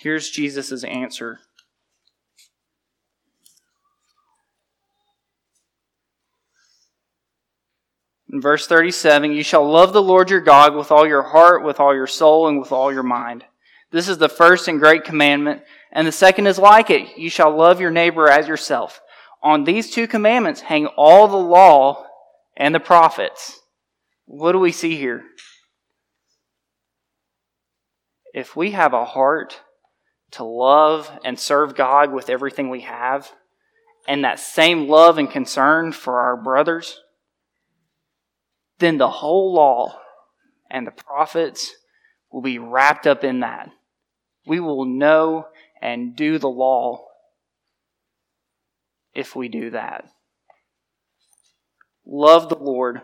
Here's 0.03 0.29
Jesus' 0.29 0.83
answer. 0.83 1.39
In 8.29 8.41
verse 8.41 8.67
37, 8.67 9.31
you 9.31 9.43
shall 9.43 9.65
love 9.65 9.93
the 9.93 10.01
Lord 10.01 10.29
your 10.29 10.41
God 10.41 10.75
with 10.75 10.91
all 10.91 11.07
your 11.07 11.23
heart, 11.23 11.63
with 11.63 11.79
all 11.79 11.95
your 11.95 12.07
soul, 12.07 12.49
and 12.49 12.59
with 12.59 12.73
all 12.73 12.91
your 12.91 13.03
mind. 13.03 13.45
This 13.91 14.09
is 14.09 14.17
the 14.17 14.27
first 14.27 14.67
and 14.67 14.77
great 14.77 15.05
commandment, 15.05 15.61
and 15.93 16.05
the 16.05 16.11
second 16.11 16.47
is 16.47 16.59
like 16.59 16.89
it. 16.89 17.17
You 17.17 17.29
shall 17.29 17.55
love 17.55 17.79
your 17.79 17.91
neighbor 17.91 18.27
as 18.27 18.45
yourself. 18.45 18.99
On 19.41 19.63
these 19.63 19.89
two 19.89 20.07
commandments 20.07 20.59
hang 20.59 20.87
all 20.97 21.29
the 21.29 21.37
law 21.37 22.07
and 22.57 22.75
the 22.75 22.81
prophets. 22.81 23.57
What 24.25 24.51
do 24.51 24.59
we 24.59 24.73
see 24.73 24.97
here? 24.97 25.23
If 28.33 28.57
we 28.57 28.71
have 28.71 28.91
a 28.91 29.05
heart 29.05 29.61
to 30.33 30.43
love 30.43 31.11
and 31.23 31.39
serve 31.39 31.75
God 31.75 32.11
with 32.11 32.29
everything 32.29 32.69
we 32.69 32.81
have, 32.81 33.31
and 34.07 34.23
that 34.23 34.39
same 34.39 34.87
love 34.87 35.17
and 35.17 35.29
concern 35.29 35.91
for 35.91 36.19
our 36.19 36.35
brothers, 36.35 36.99
then 38.79 38.97
the 38.97 39.09
whole 39.09 39.53
law 39.53 39.99
and 40.69 40.85
the 40.85 40.91
prophets 40.91 41.73
will 42.31 42.41
be 42.41 42.57
wrapped 42.59 43.07
up 43.07 43.23
in 43.23 43.41
that. 43.41 43.69
We 44.45 44.59
will 44.59 44.85
know 44.85 45.47
and 45.81 46.15
do 46.15 46.39
the 46.39 46.49
law 46.49 47.05
if 49.13 49.35
we 49.35 49.47
do 49.47 49.69
that. 49.69 50.05
Love 52.05 52.49
the 52.49 52.57
Lord 52.57 53.01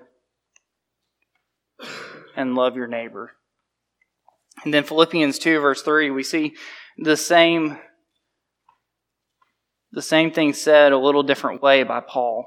and 2.35 2.55
love 2.55 2.75
your 2.75 2.87
neighbor. 2.87 3.31
And 4.65 4.73
then 4.73 4.83
Philippians 4.83 5.39
2 5.39 5.59
verse 5.59 5.81
3, 5.81 6.11
we 6.11 6.23
see 6.23 6.55
the 7.01 7.17
same 7.17 7.77
the 9.91 10.01
same 10.01 10.31
thing 10.31 10.53
said 10.53 10.91
a 10.91 10.97
little 10.97 11.23
different 11.23 11.63
way 11.63 11.81
by 11.81 11.99
Paul. 11.99 12.45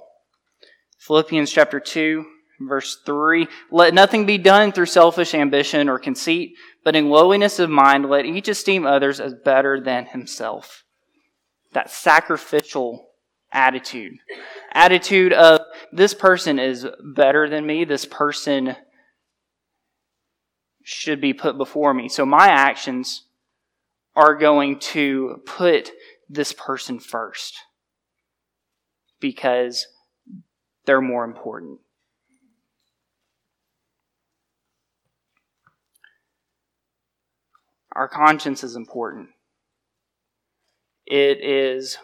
Philippians 0.99 1.51
chapter 1.51 1.81
2 1.81 2.25
verse 2.69 2.99
3, 3.05 3.49
let 3.73 3.95
nothing 3.95 4.27
be 4.27 4.39
done 4.39 4.71
through 4.71 4.87
selfish 4.87 5.35
ambition 5.35 5.89
or 5.89 5.99
conceit, 5.99 6.55
but 6.85 6.95
in 6.95 7.11
lowliness 7.11 7.59
of 7.59 7.71
mind 7.71 8.09
let 8.09 8.25
each 8.25 8.49
esteem 8.49 8.87
others 8.87 9.19
as 9.19 9.35
better 9.35 9.81
than 9.81 10.07
himself. 10.07 10.85
That 11.73 11.91
sacrificial 11.91 13.09
attitude. 13.53 14.19
Attitude 14.73 15.33
of 15.33 15.61
this 15.93 16.15
person 16.15 16.59
is 16.59 16.87
better 17.03 17.49
than 17.49 17.67
me, 17.67 17.85
this 17.85 18.05
person 18.05 18.77
should 20.85 21.21
be 21.21 21.33
put 21.33 21.57
before 21.57 21.95
me. 21.95 22.09
So 22.09 22.27
my 22.27 22.47
actions 22.47 23.25
are 24.15 24.35
going 24.35 24.79
to 24.79 25.41
put 25.47 25.91
this 26.29 26.53
person 26.53 26.99
first 26.99 27.55
because 29.21 29.87
they're 30.85 31.01
more 31.01 31.25
important. 31.25 31.81
Our 37.95 38.09
conscience 38.09 38.65
is 38.65 38.75
important. 38.75 39.29
It 41.07 41.45
is 41.45 41.99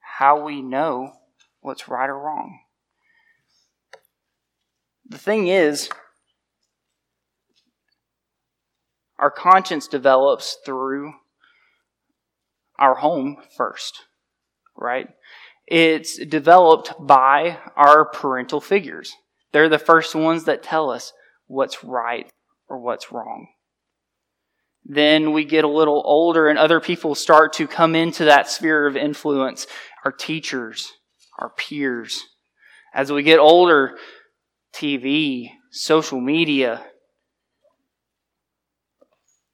how 0.00 0.44
we 0.44 0.60
know 0.60 1.12
what's 1.60 1.88
right 1.88 2.08
or 2.10 2.18
wrong. 2.18 2.60
The 5.08 5.18
thing 5.18 5.48
is, 5.48 5.88
our 9.20 9.30
conscience 9.30 9.86
develops 9.86 10.56
through 10.64 11.12
our 12.78 12.94
home 12.94 13.36
first, 13.56 14.06
right? 14.76 15.08
It's 15.66 16.18
developed 16.24 16.94
by 16.98 17.58
our 17.76 18.06
parental 18.06 18.62
figures. 18.62 19.12
They're 19.52 19.68
the 19.68 19.78
first 19.78 20.14
ones 20.14 20.44
that 20.44 20.62
tell 20.62 20.90
us 20.90 21.12
what's 21.46 21.84
right 21.84 22.30
or 22.66 22.80
what's 22.80 23.12
wrong. 23.12 23.48
Then 24.84 25.32
we 25.32 25.44
get 25.44 25.64
a 25.64 25.68
little 25.68 26.02
older 26.06 26.48
and 26.48 26.58
other 26.58 26.80
people 26.80 27.14
start 27.14 27.52
to 27.54 27.68
come 27.68 27.94
into 27.94 28.24
that 28.24 28.48
sphere 28.48 28.86
of 28.86 28.96
influence. 28.96 29.66
Our 30.04 30.12
teachers, 30.12 30.90
our 31.38 31.50
peers. 31.50 32.22
As 32.94 33.12
we 33.12 33.22
get 33.22 33.38
older, 33.38 33.98
TV, 34.74 35.50
social 35.70 36.20
media, 36.20 36.86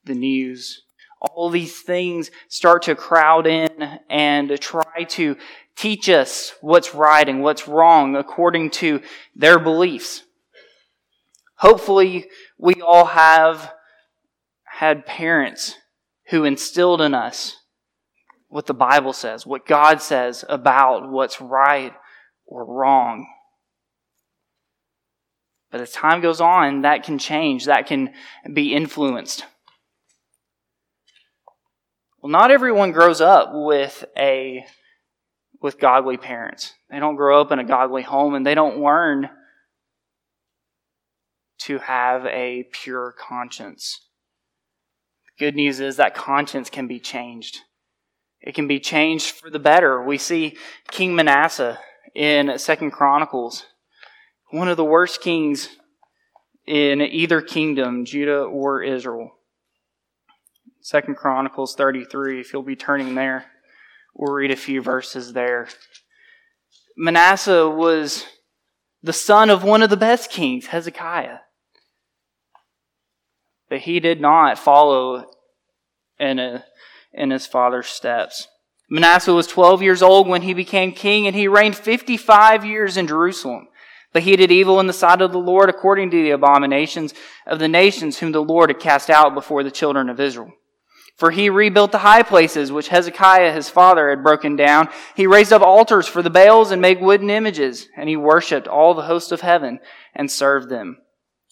the 0.07 0.15
news, 0.15 0.83
all 1.21 1.51
these 1.51 1.83
things 1.83 2.31
start 2.49 2.83
to 2.83 2.95
crowd 2.95 3.47
in 3.47 4.01
and 4.09 4.59
try 4.61 5.05
to 5.09 5.37
teach 5.77 6.09
us 6.09 6.55
what's 6.61 6.95
right 6.95 7.29
and 7.29 7.43
what's 7.43 7.69
wrong 7.69 8.17
according 8.17 8.71
to 8.71 9.01
their 9.35 9.59
beliefs. 9.59 10.23
Hopefully, 11.57 12.29
we 12.59 12.75
all 12.83 13.07
have 13.07 13.73
had 14.65 15.07
parents 15.07 15.75
who 16.29 16.45
instilled 16.45 17.01
in 17.01 17.15
us 17.15 17.57
what 18.49 18.67
the 18.67 18.75
Bible 18.75 19.13
says, 19.13 19.47
what 19.47 19.67
God 19.67 20.01
says 20.03 20.45
about 20.49 21.11
what's 21.11 21.41
right 21.41 21.93
or 22.47 22.65
wrong. 22.65 23.27
But 25.71 25.81
as 25.81 25.93
time 25.93 26.21
goes 26.21 26.41
on, 26.41 26.83
that 26.83 27.03
can 27.03 27.19
change, 27.19 27.65
that 27.65 27.87
can 27.87 28.15
be 28.53 28.75
influenced. 28.75 29.45
Well, 32.27 32.33
not 32.33 32.51
everyone 32.51 32.91
grows 32.91 33.21
up 33.21 33.51
with 33.53 34.05
a 34.19 34.67
with 35.63 35.79
godly 35.79 36.17
parents. 36.17 36.75
They 36.91 36.99
don't 36.99 37.15
grow 37.15 37.41
up 37.41 37.53
in 37.53 37.61
a 37.61 37.65
godly 37.65 38.03
home 38.03 38.35
and 38.35 38.45
they 38.45 38.57
don't 38.57 38.81
learn 38.81 39.31
to 41.59 41.79
have 41.79 42.27
a 42.27 42.65
pure 42.73 43.15
conscience. 43.17 44.09
The 45.39 45.45
good 45.45 45.55
news 45.55 45.79
is 45.79 45.99
that 45.99 46.17
conscience 46.17 46.69
can 46.69 46.89
be 46.89 46.99
changed. 46.99 47.61
It 48.41 48.57
can 48.57 48.67
be 48.67 48.81
changed 48.81 49.31
for 49.31 49.49
the 49.49 49.61
better. 49.61 50.03
We 50.03 50.19
see 50.19 50.57
King 50.91 51.15
Manasseh 51.15 51.79
in 52.13 52.59
Second 52.59 52.91
Chronicles, 52.91 53.67
one 54.51 54.67
of 54.67 54.77
the 54.77 54.85
worst 54.85 55.21
kings 55.21 55.69
in 56.67 57.01
either 57.03 57.41
kingdom, 57.41 58.05
Judah 58.05 58.43
or 58.43 58.83
Israel. 58.83 59.31
Second 60.87 61.17
Chronicles 61.17 61.75
33, 61.75 62.39
if 62.39 62.53
you'll 62.53 62.63
be 62.63 62.77
turning 62.77 63.17
there, 63.17 63.47
we'll 64.15 64.33
read 64.33 64.53
a 64.53 64.57
few 64.57 64.81
verses 64.81 65.33
there. 65.33 65.67
Manasseh 66.97 67.69
was 67.69 68.25
the 69.03 69.13
son 69.13 69.51
of 69.51 69.65
one 69.65 69.83
of 69.83 69.91
the 69.91 69.97
best 69.97 70.31
kings, 70.31 70.67
Hezekiah. 70.67 71.39
But 73.69 73.81
he 73.81 73.99
did 73.99 74.21
not 74.21 74.61
follow 74.61 75.25
in, 76.21 76.39
a, 76.39 76.65
in 77.13 77.33
his 77.33 77.49
father's 77.49 77.89
steps. 77.89 78.47
Manasseh 78.89 79.35
was 79.35 79.49
12 79.49 79.83
years 79.83 80.03
old 80.03 80.29
when 80.29 80.43
he 80.43 80.55
became 80.55 80.93
king, 80.93 81.27
and 81.27 81.35
he 81.35 81.49
reigned 81.49 81.75
55 81.75 82.65
years 82.65 82.97
in 82.97 83.09
Jerusalem. 83.09 83.67
But 84.13 84.23
he 84.23 84.37
did 84.37 84.53
evil 84.53 84.79
in 84.79 84.87
the 84.87 84.93
sight 84.93 85.21
of 85.21 85.33
the 85.33 85.39
Lord 85.39 85.69
according 85.69 86.13
to 86.13 86.23
the 86.23 86.31
abominations 86.31 87.13
of 87.45 87.59
the 87.59 87.67
nations 87.67 88.19
whom 88.19 88.31
the 88.31 88.41
Lord 88.41 88.71
had 88.71 88.79
cast 88.79 89.11
out 89.11 89.35
before 89.35 89.65
the 89.65 89.73
children 89.73 90.09
of 90.09 90.21
Israel. 90.21 90.53
For 91.17 91.31
he 91.31 91.49
rebuilt 91.49 91.93
the 91.93 91.99
high 91.99 92.23
places 92.23 92.71
which 92.71 92.89
Hezekiah 92.89 93.53
his 93.53 93.71
father 93.71 94.11
had 94.11 94.23
broken 94.23 94.55
down. 94.55 94.89
He 95.15 95.27
raised 95.27 95.53
up 95.53 95.63
altars 95.63 96.07
for 96.07 96.23
the 96.23 96.31
Baals 96.31 96.71
and 96.71 96.83
made 96.83 97.01
wooden 97.01 97.31
images, 97.31 97.89
and 97.97 98.09
he 98.09 98.17
worshipped 98.17 98.69
all 98.69 98.93
the 98.93 99.03
host 99.03 99.33
of 99.33 99.41
heaven 99.41 99.81
and 100.15 100.31
served 100.31 100.69
them. 100.69 100.99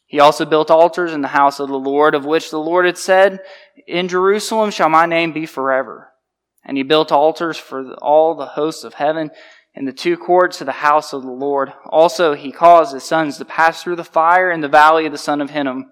He 0.07 0.21
also 0.21 0.45
built 0.45 0.71
altars 0.71 1.13
in 1.13 1.23
the 1.23 1.29
house 1.29 1.61
of 1.61 1.69
the 1.69 1.79
Lord, 1.79 2.15
of 2.15 2.27
which 2.27 2.51
the 2.51 2.61
Lord 2.61 2.85
had 2.85 2.99
said, 2.99 3.41
In 3.87 4.07
Jerusalem 4.07 4.71
shall 4.71 4.91
my 4.91 5.07
name 5.07 5.33
be 5.33 5.47
forever. 5.47 6.13
And 6.63 6.77
he 6.77 6.83
built 6.83 7.11
altars 7.11 7.57
for 7.57 7.95
all 7.95 8.35
the 8.35 8.47
hosts 8.47 8.85
of 8.85 8.95
heaven 8.95 9.31
in 9.75 9.87
the 9.87 9.93
two 9.93 10.17
courts 10.17 10.61
of 10.61 10.67
the 10.67 10.73
house 10.73 11.13
of 11.13 11.23
the 11.23 11.31
Lord. 11.31 11.73
Also 11.89 12.35
he 12.35 12.53
caused 12.53 12.95
his 12.95 13.05
sons 13.05 13.39
to 13.39 13.45
pass 13.45 13.83
through 13.83 13.97
the 13.97 14.05
fire 14.05 14.51
in 14.51 14.61
the 14.61 14.69
valley 14.69 15.07
of 15.07 15.13
the 15.13 15.19
son 15.19 15.41
of 15.41 15.51
Hinnom. 15.51 15.91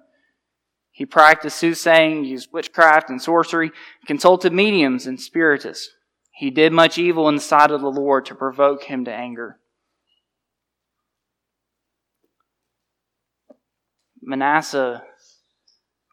He 0.92 1.06
practiced 1.06 1.58
soothsaying, 1.58 2.24
used 2.24 2.52
witchcraft 2.52 3.08
and 3.08 3.20
sorcery, 3.20 3.72
consulted 4.06 4.52
mediums 4.52 5.06
and 5.06 5.18
spiritists. 5.18 5.90
He 6.34 6.50
did 6.50 6.72
much 6.72 6.98
evil 6.98 7.28
in 7.28 7.36
the 7.36 7.40
sight 7.40 7.70
of 7.70 7.80
the 7.80 7.90
Lord 7.90 8.26
to 8.26 8.34
provoke 8.34 8.84
him 8.84 9.06
to 9.06 9.12
anger. 9.12 9.58
Manasseh 14.20 15.02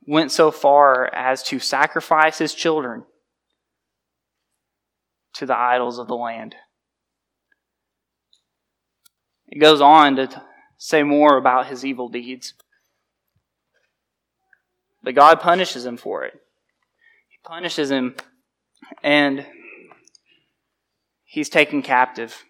went 0.07 0.31
so 0.31 0.49
far 0.49 1.13
as 1.13 1.43
to 1.43 1.59
sacrifice 1.59 2.39
his 2.39 2.55
children 2.55 3.03
to 5.33 5.45
the 5.45 5.57
idols 5.57 5.99
of 5.99 6.07
the 6.07 6.15
land. 6.15 6.55
It 9.47 9.59
goes 9.59 9.81
on 9.81 10.15
to 10.15 10.43
say 10.77 11.03
more 11.03 11.37
about 11.37 11.67
his 11.67 11.85
evil 11.85 12.09
deeds. 12.09 12.53
But 15.03 15.15
God 15.15 15.39
punishes 15.39 15.85
him 15.85 15.97
for 15.97 16.23
it. 16.25 16.33
He 16.33 17.37
punishes 17.43 17.89
him, 17.89 18.15
and 19.03 19.45
he's 21.23 21.49
taken 21.49 21.81
captive. 21.81 22.43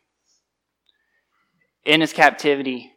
In 1.86 2.02
his 2.02 2.14
captivity, 2.14 2.92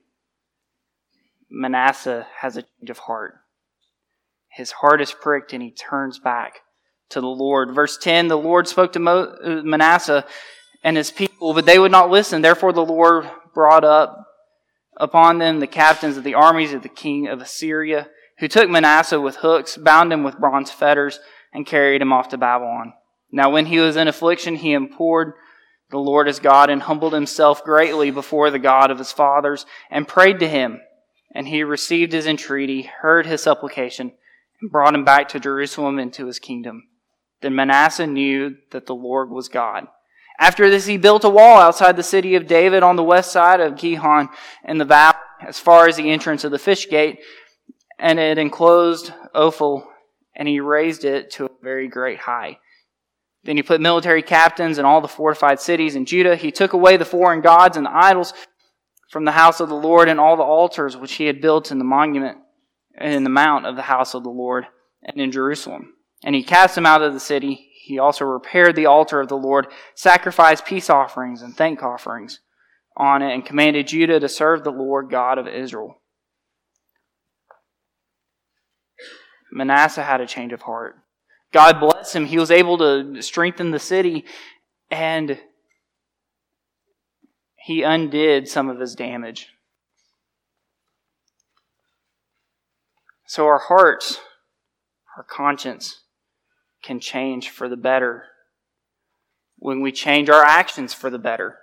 Manasseh 1.51 2.27
has 2.39 2.57
a 2.57 2.63
change 2.63 2.91
of 2.91 2.99
heart. 2.99 3.35
His 4.49 4.73
heart 4.73 5.01
is 5.01 5.13
pricked 5.13 5.53
and 5.53 5.63
he 5.63 5.71
turns 5.71 6.19
back 6.19 6.61
to 7.11 7.21
the 7.21 7.27
Lord. 7.27 7.75
Verse 7.75 7.97
10 7.99 8.29
The 8.29 8.37
Lord 8.37 8.67
spoke 8.67 8.93
to 8.95 9.03
uh, 9.03 9.63
Manasseh 9.63 10.25
and 10.83 10.97
his 10.97 11.11
people, 11.11 11.55
but 11.55 11.67
they 11.67 11.79
would 11.79 11.93
not 11.93 12.11
listen. 12.11 12.43
Therefore, 12.43 12.73
the 12.73 12.85
Lord 12.85 13.31
brought 13.55 13.85
up 13.85 14.27
upon 14.97 15.39
them 15.39 15.61
the 15.61 15.67
captains 15.67 16.17
of 16.17 16.25
the 16.25 16.35
armies 16.35 16.73
of 16.73 16.83
the 16.83 16.89
king 16.89 17.29
of 17.29 17.41
Assyria, 17.41 18.09
who 18.43 18.49
took 18.49 18.69
Manasseh 18.69 19.21
with 19.21 19.37
hooks, 19.37 19.77
bound 19.77 20.13
him 20.13 20.25
with 20.25 20.37
bronze 20.37 20.69
fetters, 20.69 21.21
and 21.53 21.65
carried 21.65 22.03
him 22.03 22.13
off 22.13 22.31
to 22.31 22.37
Babylon. 22.37 22.93
Now, 23.31 23.51
when 23.51 23.67
he 23.67 23.79
was 23.79 23.95
in 23.95 24.09
affliction, 24.09 24.57
he 24.57 24.73
implored 24.73 25.35
the 25.93 26.01
Lord 26.01 26.27
his 26.27 26.41
God 26.41 26.69
and 26.69 26.83
humbled 26.83 27.13
himself 27.13 27.63
greatly 27.63 28.11
before 28.11 28.51
the 28.51 28.59
God 28.59 28.91
of 28.91 28.99
his 28.99 29.13
fathers 29.13 29.65
and 29.93 30.09
prayed 30.09 30.41
to 30.41 30.49
him. 30.49 30.81
And 31.33 31.47
he 31.47 31.63
received 31.63 32.13
his 32.13 32.27
entreaty, 32.27 32.83
heard 32.83 33.27
his 33.27 33.45
supplication, 33.45 34.11
and 34.61 34.73
brought 34.73 34.97
him 34.97 35.05
back 35.05 35.29
to 35.29 35.39
Jerusalem 35.39 36.01
into 36.01 36.27
his 36.27 36.41
kingdom. 36.41 36.89
Then 37.43 37.55
Manasseh 37.55 38.09
knew 38.09 38.57
that 38.73 38.87
the 38.87 38.95
Lord 38.95 39.31
was 39.31 39.49
God. 39.49 39.87
After 40.41 40.69
this, 40.69 40.87
he 40.87 40.97
built 40.97 41.23
a 41.23 41.31
wall 41.31 41.61
outside 41.61 41.97
the 41.97 42.03
city 42.03 42.35
of 42.35 42.49
David 42.49 42.83
on 42.83 42.97
the 42.97 43.05
west 43.05 43.31
side 43.31 43.61
of 43.61 43.77
Gihon 43.77 44.31
in 44.65 44.79
the 44.79 44.85
valley, 44.85 45.15
as 45.47 45.61
far 45.61 45.87
as 45.87 45.97
the 45.97 46.11
entrance 46.11 46.43
of 46.43 46.51
the 46.51 46.59
fish 46.59 46.89
gate, 46.89 47.21
and 48.03 48.19
it 48.19 48.37
enclosed 48.37 49.13
Ophel, 49.33 49.87
and 50.35 50.49
he 50.49 50.59
raised 50.59 51.05
it 51.05 51.31
to 51.31 51.45
a 51.45 51.51
very 51.63 51.87
great 51.87 52.19
height. 52.19 52.59
Then 53.45 53.57
he 53.57 53.63
put 53.63 53.81
military 53.81 54.23
captains 54.23 54.79
in 54.79 54.85
all 54.85 55.01
the 55.01 55.07
fortified 55.07 55.61
cities 55.61 55.95
in 55.95 56.05
Judah. 56.05 56.35
He 56.35 56.51
took 56.51 56.73
away 56.73 56.97
the 56.97 57.05
foreign 57.05 57.43
gods 57.43 57.77
and 57.77 57.87
the 57.87 57.95
idols 57.95 58.35
from 59.09 59.25
the 59.25 59.33
house 59.33 59.61
of 59.61 59.69
the 59.69 59.77
Lord 59.77 60.09
and 60.09 60.19
all 60.19 60.37
the 60.37 60.43
altars 60.43 60.97
which 60.97 61.15
he 61.15 61.27
had 61.27 61.41
built 61.41 61.71
in 61.71 61.79
the 61.79 61.85
monument 61.85 62.39
and 62.99 63.15
in 63.15 63.23
the 63.23 63.31
mount 63.31 63.67
of 63.67 63.77
the 63.77 63.83
house 63.83 64.15
of 64.15 64.25
the 64.25 64.31
Lord 64.31 64.67
and 65.05 65.21
in 65.21 65.31
Jerusalem. 65.31 65.95
And 66.25 66.35
he 66.35 66.43
cast 66.43 66.75
them 66.75 66.87
out 66.87 67.03
of 67.03 67.15
the 67.15 67.21
city. 67.21 67.71
He 67.85 68.01
also 68.01 68.25
repaired 68.25 68.75
the 68.75 68.87
altar 68.87 69.21
of 69.21 69.29
the 69.29 69.37
Lord, 69.37 69.69
sacrificed 69.95 70.65
peace 70.65 70.91
offerings 70.91 71.41
and 71.41 71.57
thank 71.57 71.85
offerings 71.85 72.41
on 72.97 73.23
it, 73.23 73.33
and 73.33 73.47
commanded 73.47 73.87
Judah 73.87 74.19
to 74.19 74.29
serve 74.29 74.65
the 74.65 74.71
Lord 74.71 75.09
God 75.09 75.39
of 75.39 75.47
Israel. 75.47 76.02
Manasseh 79.53 80.03
had 80.03 80.21
a 80.21 80.27
change 80.27 80.53
of 80.53 80.63
heart. 80.63 80.97
God 81.53 81.79
bless 81.79 82.15
him. 82.15 82.25
He 82.25 82.39
was 82.39 82.51
able 82.51 82.79
to 82.79 83.21
strengthen 83.21 83.71
the 83.71 83.79
city 83.79 84.25
and 84.91 85.39
he 87.57 87.83
undid 87.83 88.49
some 88.49 88.69
of 88.69 88.81
his 88.81 88.95
damage. 88.95 89.49
So 93.27 93.47
our 93.47 93.59
hearts, 93.59 94.19
our 95.17 95.23
conscience 95.23 96.01
can 96.83 96.99
change 96.99 97.51
for 97.51 97.69
the 97.69 97.77
better 97.77 98.25
when 99.59 99.81
we 99.81 99.93
change 99.93 100.29
our 100.29 100.43
actions 100.43 100.93
for 100.93 101.09
the 101.09 101.19
better. 101.19 101.59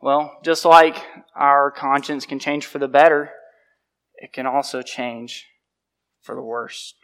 Well, 0.00 0.38
just 0.44 0.64
like 0.64 1.04
our 1.34 1.70
conscience 1.70 2.24
can 2.24 2.38
change 2.38 2.66
for 2.66 2.78
the 2.78 2.86
better, 2.86 3.32
it 4.20 4.32
can 4.32 4.46
also 4.46 4.82
change 4.82 5.46
for 6.20 6.34
the 6.34 6.42
worse. 6.42 6.94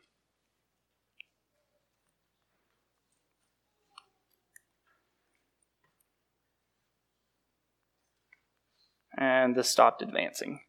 And 9.16 9.54
this 9.54 9.68
stopped 9.68 10.02
advancing. 10.02 10.60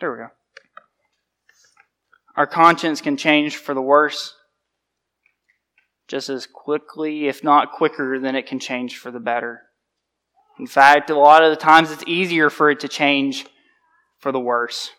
There 0.00 0.10
we 0.10 0.18
go. 0.18 0.28
Our 2.34 2.46
conscience 2.46 3.02
can 3.02 3.18
change 3.18 3.56
for 3.56 3.74
the 3.74 3.82
worse 3.82 4.34
just 6.08 6.28
as 6.28 6.46
quickly, 6.46 7.28
if 7.28 7.44
not 7.44 7.72
quicker, 7.72 8.18
than 8.18 8.34
it 8.34 8.46
can 8.46 8.58
change 8.58 8.96
for 8.96 9.10
the 9.10 9.20
better. 9.20 9.62
In 10.62 10.68
fact, 10.68 11.10
a 11.10 11.18
lot 11.18 11.42
of 11.42 11.50
the 11.50 11.56
times 11.56 11.90
it's 11.90 12.04
easier 12.06 12.48
for 12.48 12.70
it 12.70 12.78
to 12.78 12.88
change 12.88 13.46
for 14.20 14.30
the 14.30 14.38
worse. 14.38 14.90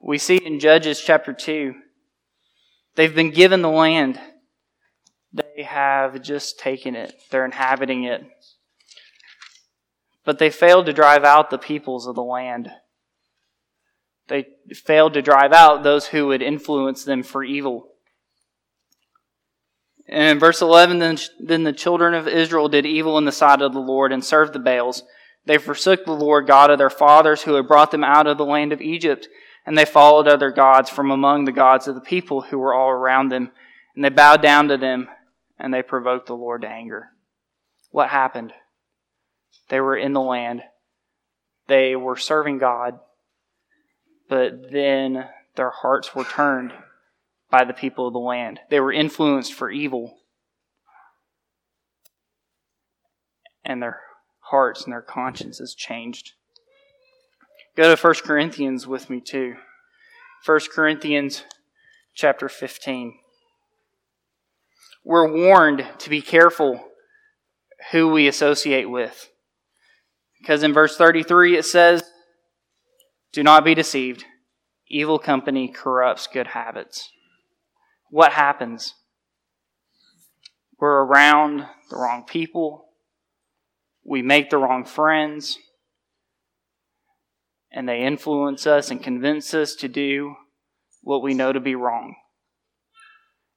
We 0.00 0.16
see 0.16 0.38
in 0.38 0.58
Judges 0.58 1.02
chapter 1.02 1.34
2, 1.34 1.74
they've 2.94 3.14
been 3.14 3.30
given 3.30 3.60
the 3.60 3.68
land. 3.68 4.18
They 5.34 5.64
have 5.64 6.22
just 6.22 6.58
taken 6.58 6.96
it, 6.96 7.12
they're 7.30 7.44
inhabiting 7.44 8.04
it. 8.04 8.24
But 10.24 10.38
they 10.38 10.48
failed 10.48 10.86
to 10.86 10.94
drive 10.94 11.22
out 11.22 11.50
the 11.50 11.58
peoples 11.58 12.06
of 12.06 12.14
the 12.14 12.22
land. 12.22 12.70
They 14.28 14.46
failed 14.72 15.12
to 15.12 15.20
drive 15.20 15.52
out 15.52 15.82
those 15.82 16.06
who 16.06 16.28
would 16.28 16.40
influence 16.40 17.04
them 17.04 17.22
for 17.22 17.44
evil. 17.44 17.88
And 20.14 20.30
in 20.30 20.38
verse 20.38 20.62
11, 20.62 21.00
then, 21.00 21.18
then 21.40 21.64
the 21.64 21.72
children 21.72 22.14
of 22.14 22.28
Israel 22.28 22.68
did 22.68 22.86
evil 22.86 23.18
in 23.18 23.24
the 23.24 23.32
sight 23.32 23.60
of 23.60 23.72
the 23.72 23.80
Lord 23.80 24.12
and 24.12 24.24
served 24.24 24.52
the 24.52 24.60
Baals. 24.60 25.02
They 25.44 25.58
forsook 25.58 26.04
the 26.04 26.12
Lord 26.12 26.46
God 26.46 26.70
of 26.70 26.78
their 26.78 26.88
fathers 26.88 27.42
who 27.42 27.54
had 27.54 27.66
brought 27.66 27.90
them 27.90 28.04
out 28.04 28.28
of 28.28 28.38
the 28.38 28.44
land 28.44 28.72
of 28.72 28.80
Egypt, 28.80 29.26
and 29.66 29.76
they 29.76 29.84
followed 29.84 30.28
other 30.28 30.52
gods 30.52 30.88
from 30.88 31.10
among 31.10 31.44
the 31.44 31.52
gods 31.52 31.88
of 31.88 31.96
the 31.96 32.00
people 32.00 32.42
who 32.42 32.58
were 32.58 32.72
all 32.72 32.90
around 32.90 33.30
them. 33.30 33.50
And 33.96 34.04
they 34.04 34.08
bowed 34.08 34.40
down 34.40 34.68
to 34.68 34.76
them, 34.76 35.08
and 35.58 35.74
they 35.74 35.82
provoked 35.82 36.26
the 36.26 36.34
Lord 36.34 36.62
to 36.62 36.68
anger. 36.68 37.08
What 37.90 38.10
happened? 38.10 38.52
They 39.68 39.80
were 39.80 39.96
in 39.96 40.12
the 40.12 40.20
land. 40.20 40.62
They 41.66 41.96
were 41.96 42.16
serving 42.16 42.58
God 42.58 43.00
but 44.28 44.70
then 44.72 45.28
their 45.56 45.70
hearts 45.70 46.14
were 46.14 46.24
turned 46.24 46.72
by 47.50 47.64
the 47.64 47.72
people 47.72 48.06
of 48.06 48.12
the 48.12 48.18
land. 48.18 48.60
They 48.70 48.80
were 48.80 48.92
influenced 48.92 49.52
for 49.52 49.70
evil. 49.70 50.18
And 53.64 53.82
their 53.82 54.00
hearts 54.40 54.84
and 54.84 54.92
their 54.92 55.02
consciences 55.02 55.74
changed. 55.74 56.32
Go 57.76 57.94
to 57.94 58.00
1 58.00 58.14
Corinthians 58.24 58.86
with 58.86 59.10
me 59.10 59.20
too. 59.20 59.54
1 60.44 60.60
Corinthians 60.72 61.44
chapter 62.14 62.48
15. 62.48 63.14
We're 65.04 65.32
warned 65.32 65.86
to 65.98 66.10
be 66.10 66.22
careful 66.22 66.88
who 67.92 68.08
we 68.08 68.28
associate 68.28 68.88
with. 68.88 69.30
Because 70.40 70.62
in 70.62 70.72
verse 70.72 70.96
33 70.96 71.56
it 71.56 71.64
says, 71.64 72.02
do 73.32 73.42
not 73.42 73.64
be 73.64 73.74
deceived. 73.74 74.24
Evil 74.88 75.18
company 75.18 75.66
corrupts 75.66 76.28
good 76.28 76.48
habits. 76.48 77.10
What 78.14 78.34
happens? 78.34 78.94
We're 80.78 81.02
around 81.04 81.66
the 81.90 81.96
wrong 81.96 82.22
people. 82.22 82.90
We 84.04 84.22
make 84.22 84.50
the 84.50 84.56
wrong 84.56 84.84
friends. 84.84 85.58
And 87.72 87.88
they 87.88 88.02
influence 88.02 88.68
us 88.68 88.92
and 88.92 89.02
convince 89.02 89.52
us 89.52 89.74
to 89.74 89.88
do 89.88 90.36
what 91.02 91.24
we 91.24 91.34
know 91.34 91.52
to 91.52 91.58
be 91.58 91.74
wrong. 91.74 92.14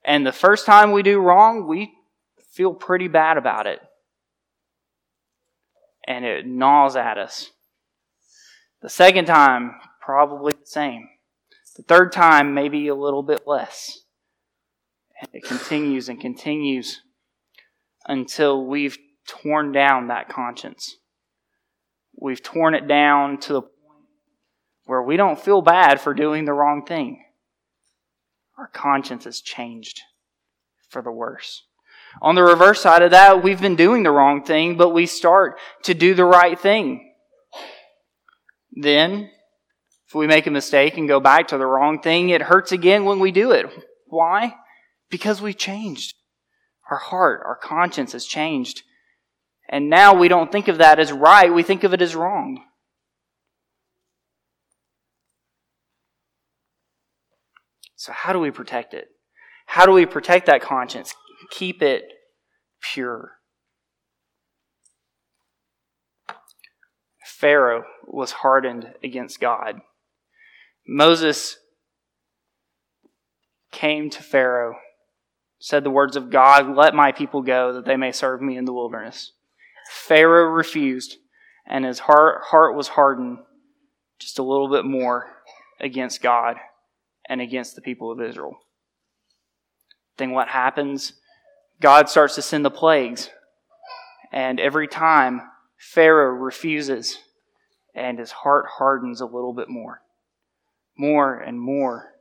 And 0.04 0.26
the 0.26 0.32
first 0.32 0.66
time 0.66 0.92
we 0.92 1.04
do 1.04 1.20
wrong, 1.20 1.68
we 1.68 1.94
feel 2.52 2.74
pretty 2.74 3.08
bad 3.08 3.38
about 3.38 3.68
it. 3.68 3.80
And 6.08 6.26
it 6.26 6.48
gnaws 6.48 6.96
at 6.96 7.20
us. 7.20 7.52
The 8.82 8.90
second 8.90 9.26
time, 9.26 9.76
probably 10.02 10.54
the 10.54 10.66
same. 10.66 11.10
The 11.76 11.84
third 11.84 12.12
time, 12.12 12.56
maybe 12.56 12.88
a 12.88 12.96
little 12.96 13.22
bit 13.22 13.42
less. 13.46 14.00
It 15.34 15.44
continues 15.44 16.10
and 16.10 16.20
continues 16.20 17.02
until 18.06 18.66
we've 18.66 18.98
torn 19.28 19.72
down 19.72 20.08
that 20.08 20.30
conscience. 20.30 20.98
We've 22.20 22.42
torn 22.42 22.76
it 22.76 22.88
down 22.88 23.40
to 23.42 23.54
the 23.54 23.62
point 23.62 24.06
where 24.86 25.02
we 25.02 25.18
don't 25.18 25.40
feel 25.40 25.62
bad 25.62 26.00
for 26.00 26.14
doing 26.14 26.46
the 26.46 26.54
wrong 26.54 26.86
thing. 26.86 27.24
Our 28.58 28.68
conscience 28.68 29.26
has 29.26 29.42
changed 29.42 30.02
for 30.90 31.02
the 31.02 31.12
worse. 31.12 31.64
On 32.22 32.36
the 32.36 32.44
reverse 32.44 32.82
side 32.82 33.04
of 33.04 33.12
that, 33.12 33.44
we've 33.44 33.62
been 33.62 33.76
doing 33.76 34.04
the 34.04 34.12
wrong 34.12 34.44
thing, 34.44 34.78
but 34.78 34.90
we 34.90 35.06
start 35.06 35.60
to 35.84 35.94
do 35.94 36.14
the 36.14 36.26
right 36.26 36.60
thing. 36.60 37.14
Then, 38.72 39.30
if 40.08 40.16
we 40.16 40.26
make 40.26 40.48
a 40.48 40.52
mistake 40.52 40.98
and 40.98 41.08
go 41.08 41.20
back 41.20 41.50
to 41.50 41.58
the 41.58 41.66
wrong 41.66 42.02
thing, 42.02 42.30
it 42.30 42.42
hurts 42.42 42.72
again 42.72 43.06
when 43.06 43.20
we 43.20 43.32
do 43.32 43.52
it. 43.52 43.68
Why? 44.08 44.56
Because 45.10 45.42
we've 45.42 45.58
changed. 45.58 46.16
Our 46.90 46.98
heart, 46.98 47.42
our 47.46 47.56
conscience 47.56 48.14
has 48.14 48.26
changed. 48.26 48.84
And 49.70 49.90
now 49.90 50.14
we 50.14 50.28
don't 50.28 50.52
think 50.52 50.68
of 50.68 50.78
that 50.78 51.00
as 51.00 51.12
right, 51.12 51.54
we 51.54 51.64
think 51.64 51.84
of 51.84 51.94
it 51.94 52.02
as 52.02 52.16
wrong. 52.16 52.64
So, 57.96 58.14
how 58.14 58.32
do 58.32 58.40
we 58.40 58.52
protect 58.52 58.94
it? 58.94 59.08
How 59.66 59.86
do 59.86 59.92
we 59.92 60.06
protect 60.06 60.46
that 60.46 60.62
conscience? 60.62 61.14
Keep 61.50 61.82
it 61.82 62.06
pure. 62.82 63.34
Pharaoh 67.26 67.84
was 68.06 68.32
hardened 68.32 68.94
against 69.04 69.40
God. 69.40 69.82
Moses 70.88 71.58
came 73.72 74.10
to 74.10 74.24
Pharaoh, 74.24 74.76
said 75.60 75.84
the 75.84 75.90
words 75.90 76.16
of 76.16 76.30
God, 76.30 76.76
Let 76.76 76.94
my 76.94 77.12
people 77.12 77.42
go 77.42 77.74
that 77.74 77.86
they 77.86 77.98
may 77.98 78.12
serve 78.12 78.42
me 78.42 78.58
in 78.58 78.66
the 78.66 78.74
wilderness. 78.74 79.34
Pharaoh 79.92 80.52
refused, 80.52 81.18
and 81.66 81.86
his 81.86 82.00
heart, 82.00 82.42
heart 82.46 82.76
was 82.76 82.90
hardened 82.90 83.40
just 84.20 84.40
a 84.40 84.44
little 84.44 84.70
bit 84.70 84.86
more 84.86 85.28
against 85.80 86.22
God 86.22 86.58
and 87.28 87.42
against 87.42 87.76
the 87.76 87.82
people 87.82 88.12
of 88.12 88.22
Israel. 88.22 88.58
Then 90.18 90.32
what 90.32 90.48
happens? 90.48 91.14
God 91.80 92.10
starts 92.10 92.36
to 92.36 92.42
send 92.42 92.66
the 92.66 92.72
plagues. 92.72 93.30
And 94.32 94.60
every 94.60 94.88
time 94.88 95.42
Pharaoh 95.78 96.34
refuses, 96.34 97.20
and 97.98 98.20
his 98.20 98.32
heart 98.32 98.66
hardens 98.78 99.22
a 99.22 99.26
little 99.26 99.54
bit 99.54 99.70
more, 99.70 100.02
more 100.98 101.40
and 101.40 101.60
more. 101.60 102.14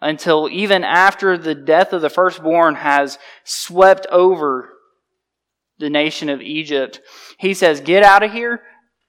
Until 0.00 0.48
even 0.50 0.84
after 0.84 1.38
the 1.38 1.54
death 1.54 1.92
of 1.92 2.02
the 2.02 2.10
firstborn 2.10 2.74
has 2.74 3.18
swept 3.44 4.06
over 4.10 4.70
the 5.78 5.90
nation 5.90 6.28
of 6.28 6.42
Egypt, 6.42 7.00
he 7.38 7.54
says, 7.54 7.80
Get 7.80 8.02
out 8.02 8.22
of 8.22 8.32
here. 8.32 8.62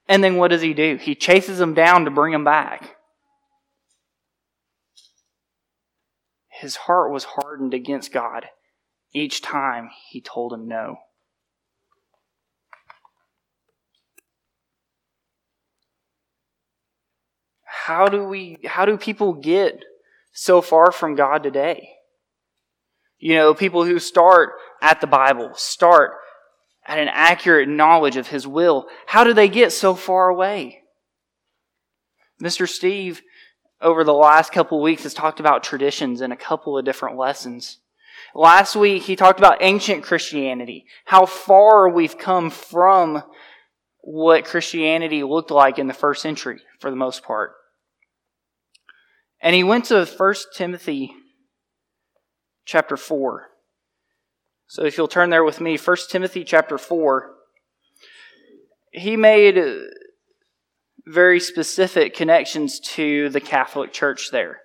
And 0.08 0.23
then 0.23 0.38
what 0.38 0.52
does 0.52 0.62
he 0.62 0.73
do? 0.73 0.95
He 0.95 1.15
chases 1.15 1.58
them 1.58 1.73
down 1.73 2.06
to 2.06 2.12
bring 2.12 2.32
them 2.32 2.45
back. 2.45 2.95
His 6.47 6.78
heart 6.78 7.12
was 7.12 7.26
hardened 7.26 7.73
against 7.73 8.13
God 8.13 8.45
each 9.13 9.41
time 9.41 9.89
he 10.10 10.21
told 10.21 10.54
him 10.54 10.67
no. 10.67 10.97
how 17.88 18.10
do 18.10 18.26
we 18.26 18.58
how 18.65 18.86
do 18.86 18.97
people 18.97 19.32
get 19.32 19.82
so 20.39 20.62
far 20.62 20.91
from 20.91 21.15
God 21.15 21.41
today? 21.41 21.89
You 23.17 23.34
know, 23.34 23.56
people 23.56 23.86
who 23.86 23.97
start 23.97 24.52
at 24.84 25.02
the 25.02 25.08
Bible, 25.08 25.52
start 25.56 26.12
at 26.86 27.00
an 27.00 27.08
accurate 27.12 27.67
knowledge 27.67 28.17
of 28.17 28.28
his 28.28 28.45
will, 28.45 28.86
how 29.08 29.23
do 29.23 29.34
they 29.34 29.47
get 29.47 29.73
so 29.73 29.95
far 29.95 30.30
away? 30.30 30.84
Mr. 32.39 32.69
Steve 32.69 33.23
over 33.82 34.04
the 34.04 34.13
last 34.13 34.52
couple 34.52 34.80
weeks 34.80 35.04
has 35.04 35.15
talked 35.15 35.39
about 35.39 35.63
traditions 35.63 36.21
in 36.21 36.32
a 36.32 36.38
couple 36.38 36.78
of 36.78 36.86
different 36.86 37.17
lessons. 37.17 37.80
Last 38.36 38.76
week, 38.76 39.04
he 39.04 39.15
talked 39.15 39.39
about 39.39 39.63
ancient 39.63 40.04
Christianity, 40.04 40.86
how 41.06 41.26
far 41.26 41.89
we've 41.89 42.17
come 42.17 42.52
from 42.52 43.23
what 44.02 44.45
Christianity 44.45 45.23
looked 45.23 45.50
like 45.50 45.80
in 45.80 45.88
the 45.88 45.93
first 45.93 46.21
century 46.21 46.62
for 46.80 46.91
the 46.91 46.95
most 46.95 47.23
part. 47.23 47.54
And 49.41 49.56
he 49.56 49.63
went 49.63 49.86
to 49.86 50.06
1 50.06 50.36
Timothy 50.56 51.13
chapter 52.65 52.97
4. 52.97 53.47
So 54.67 54.84
if 54.84 54.97
you'll 54.97 55.08
turn 55.08 55.30
there 55.30 55.43
with 55.43 55.62
me, 55.62 55.78
1 55.78 55.97
Timothy 56.10 56.43
chapter 56.43 56.78
4. 56.78 57.32
He 58.91 59.15
made 59.15 59.60
very 61.06 61.39
specific 61.39 62.13
connections 62.13 62.80
to 62.80 63.30
the 63.30 63.39
Catholic 63.39 63.93
Church 63.93 64.32
there 64.32 64.62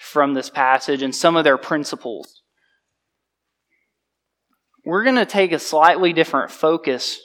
from 0.00 0.34
this 0.34 0.50
passage 0.50 1.02
and 1.02 1.14
some 1.14 1.36
of 1.36 1.44
their 1.44 1.58
principles. 1.58 2.42
we're 4.84 5.02
going 5.04 5.16
to 5.16 5.26
take 5.26 5.52
a 5.52 5.58
slightly 5.58 6.12
different 6.12 6.50
focus 6.50 7.20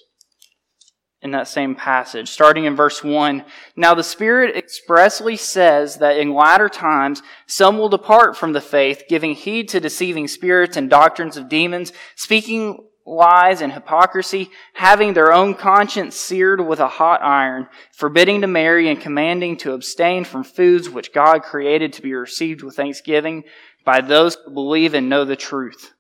in 1.22 1.32
that 1.32 1.48
same 1.48 1.76
passage, 1.76 2.30
starting 2.30 2.66
in 2.66 2.76
verse 2.76 3.04
1. 3.04 3.46
Now 3.76 3.94
the 3.94 4.04
Spirit 4.04 4.56
expressly 4.56 5.38
says 5.38 5.98
that 5.98 6.18
in 6.18 6.34
latter 6.34 6.68
times 6.68 7.22
some 7.46 7.78
will 7.78 7.90
depart 7.90 8.36
from 8.36 8.54
the 8.54 8.62
faith, 8.62 9.04
giving 9.08 9.36
heed 9.36 9.70
to 9.70 9.80
deceiving 9.80 10.28
spirits 10.28 10.78
and 10.78 10.90
doctrines 10.90 11.38
of 11.38 11.50
demons, 11.50 11.94
speaking 12.16 12.88
lies 13.06 13.62
and 13.62 13.74
hypocrisy, 13.74 14.50
having 14.74 15.14
their 15.14 15.32
own 15.32 15.54
conscience 15.54 16.16
seared 16.16 16.66
with 16.66 16.80
a 16.80 16.88
hot 16.88 17.22
iron, 17.22 17.68
forbidding 17.94 18.42
to 18.42 18.48
marry 18.48 18.90
and 18.90 19.02
commanding 19.02 19.58
to 19.58 19.74
abstain 19.74 20.24
from 20.24 20.44
foods 20.44 20.90
which 20.90 21.14
God 21.14 21.44
created 21.44 21.94
to 21.94 22.02
be 22.02 22.14
received 22.14 22.64
with 22.64 22.76
thanksgiving 22.76 23.44
by 23.86 24.02
those 24.02 24.38
who 24.46 24.54
believe 24.54 24.94
and 24.94 25.10
know 25.10 25.26
the 25.26 25.36
truth. 25.36 25.94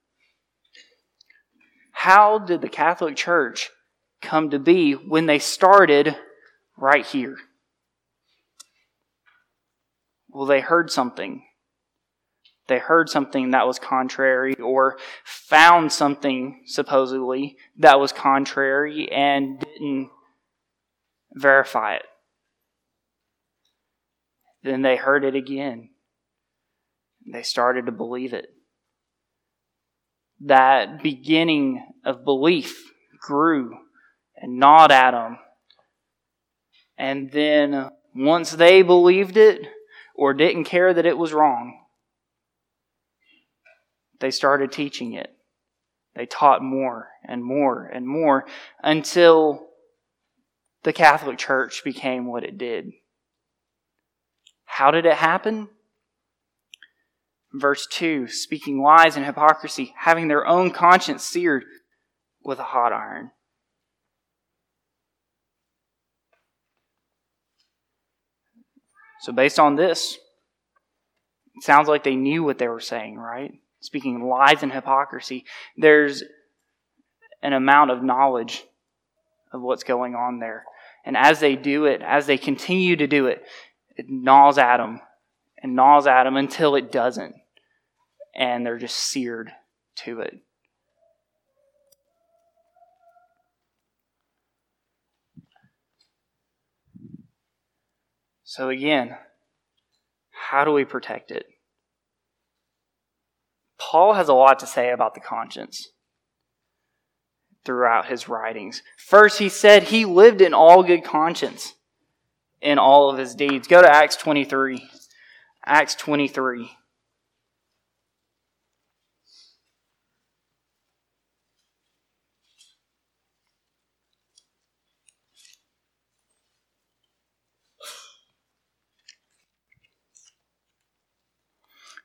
How 1.92 2.40
did 2.40 2.62
the 2.62 2.70
Catholic 2.70 3.16
Church 3.16 3.70
come 4.22 4.50
to 4.52 4.60
be 4.60 4.94
when 4.94 5.26
they 5.26 5.40
started 5.40 6.16
right 6.78 7.06
here? 7.06 7.38
Well, 10.30 10.46
they 10.46 10.62
heard 10.62 10.90
something. 10.92 11.44
They 12.68 12.80
heard 12.80 13.10
something 13.10 13.52
that 13.52 13.68
was 13.68 13.80
contrary 13.80 14.56
or 14.56 14.98
found 15.26 15.92
something 15.92 16.62
supposedly 16.66 17.58
that 17.78 18.00
was 18.00 18.14
contrary 18.14 19.12
and 19.12 19.60
didn't 19.60 20.10
verify 21.34 21.96
it. 21.96 22.06
Then 24.64 24.84
they 24.84 24.96
heard 24.96 25.26
it 25.26 25.36
again. 25.36 25.90
They 27.32 27.44
started 27.44 27.88
to 27.88 27.92
believe 27.92 28.34
it. 28.34 28.48
That 30.40 31.04
beginning 31.04 31.86
of 32.06 32.24
belief 32.24 32.92
grew 33.20 33.78
and 34.42 34.58
gnawed 34.58 34.92
at 34.92 35.12
them. 35.12 35.38
And 36.98 37.32
then 37.32 37.74
uh, 37.74 37.90
once 38.16 38.52
they 38.52 38.82
believed 38.82 39.38
it 39.38 39.62
or 40.16 40.34
didn't 40.34 40.66
care 40.66 40.94
that 40.94 41.06
it 41.06 41.18
was 41.18 41.32
wrong, 41.32 41.80
they 44.20 44.32
started 44.32 44.72
teaching 44.72 45.14
it. 45.14 45.32
They 46.16 46.26
taught 46.26 46.62
more 46.62 47.10
and 47.26 47.44
more 47.44 47.86
and 47.86 48.06
more 48.06 48.46
until 48.84 49.68
the 50.84 50.94
Catholic 50.94 51.38
Church 51.38 51.84
became 51.84 52.26
what 52.26 52.44
it 52.44 52.58
did. 52.58 52.92
How 54.66 54.92
did 54.92 55.06
it 55.06 55.16
happen? 55.16 55.70
Verse 57.54 57.88
2 57.88 58.28
speaking 58.28 58.82
lies 58.82 59.16
and 59.16 59.26
hypocrisy, 59.26 59.94
having 59.98 60.28
their 60.28 60.46
own 60.46 60.72
conscience 60.72 61.24
seared 61.24 61.64
with 62.44 62.60
a 62.60 62.64
hot 62.64 62.94
iron. 62.94 63.32
So, 69.22 69.32
based 69.32 69.60
on 69.60 69.76
this, 69.76 70.18
it 71.56 71.64
sounds 71.64 71.88
like 71.88 72.04
they 72.04 72.16
knew 72.16 72.44
what 72.44 72.58
they 72.58 72.68
were 72.68 72.80
saying, 72.80 73.18
right? 73.18 73.54
Speaking 73.80 74.28
lies 74.28 74.64
and 74.64 74.72
hypocrisy. 74.72 75.46
There's 75.78 76.24
an 77.44 77.54
amount 77.54 77.92
of 77.92 78.04
knowledge 78.04 78.64
of 79.54 79.62
what's 79.62 79.84
going 79.84 80.16
on 80.16 80.40
there. 80.40 80.66
And 81.06 81.16
as 81.16 81.40
they 81.40 81.56
do 81.56 81.86
it, 81.86 82.02
as 82.02 82.26
they 82.26 82.38
continue 82.38 82.96
to 82.96 83.08
do 83.08 83.28
it, 83.28 83.44
it 83.96 84.08
gnaws 84.10 84.58
at 84.58 84.78
them 84.78 85.02
and 85.62 85.76
gnaws 85.76 86.08
at 86.08 86.24
them 86.24 86.36
until 86.36 86.76
it 86.76 86.92
doesn't. 86.92 87.36
And 88.36 88.66
they're 88.66 88.78
just 88.78 88.98
seared 88.98 89.52
to 89.98 90.22
it. 90.22 90.34
So, 98.52 98.68
again, 98.68 99.16
how 100.32 100.66
do 100.66 100.74
we 100.74 100.84
protect 100.84 101.32
it? 101.32 101.46
Paul 103.80 104.16
has 104.16 104.28
a 104.28 104.34
lot 104.34 104.60
to 104.60 104.68
say 104.68 104.92
about 104.92 105.14
the 105.14 105.22
conscience 105.22 105.88
throughout 107.64 108.08
his 108.08 108.28
writings. 108.28 108.84
First, 108.98 109.40
he 109.40 109.48
said 109.48 109.84
he 109.84 110.04
lived 110.04 110.42
in 110.42 110.54
all 110.54 110.84
good 110.84 111.06
conscience 111.06 111.76
in 112.62 112.78
all 112.78 113.10
of 113.10 113.18
his 113.18 113.36
deeds. 113.36 113.70
Go 113.70 113.82
to 113.82 113.90
Acts 113.90 114.18
23. 114.18 114.86
Acts 115.66 115.96
23. 115.96 116.72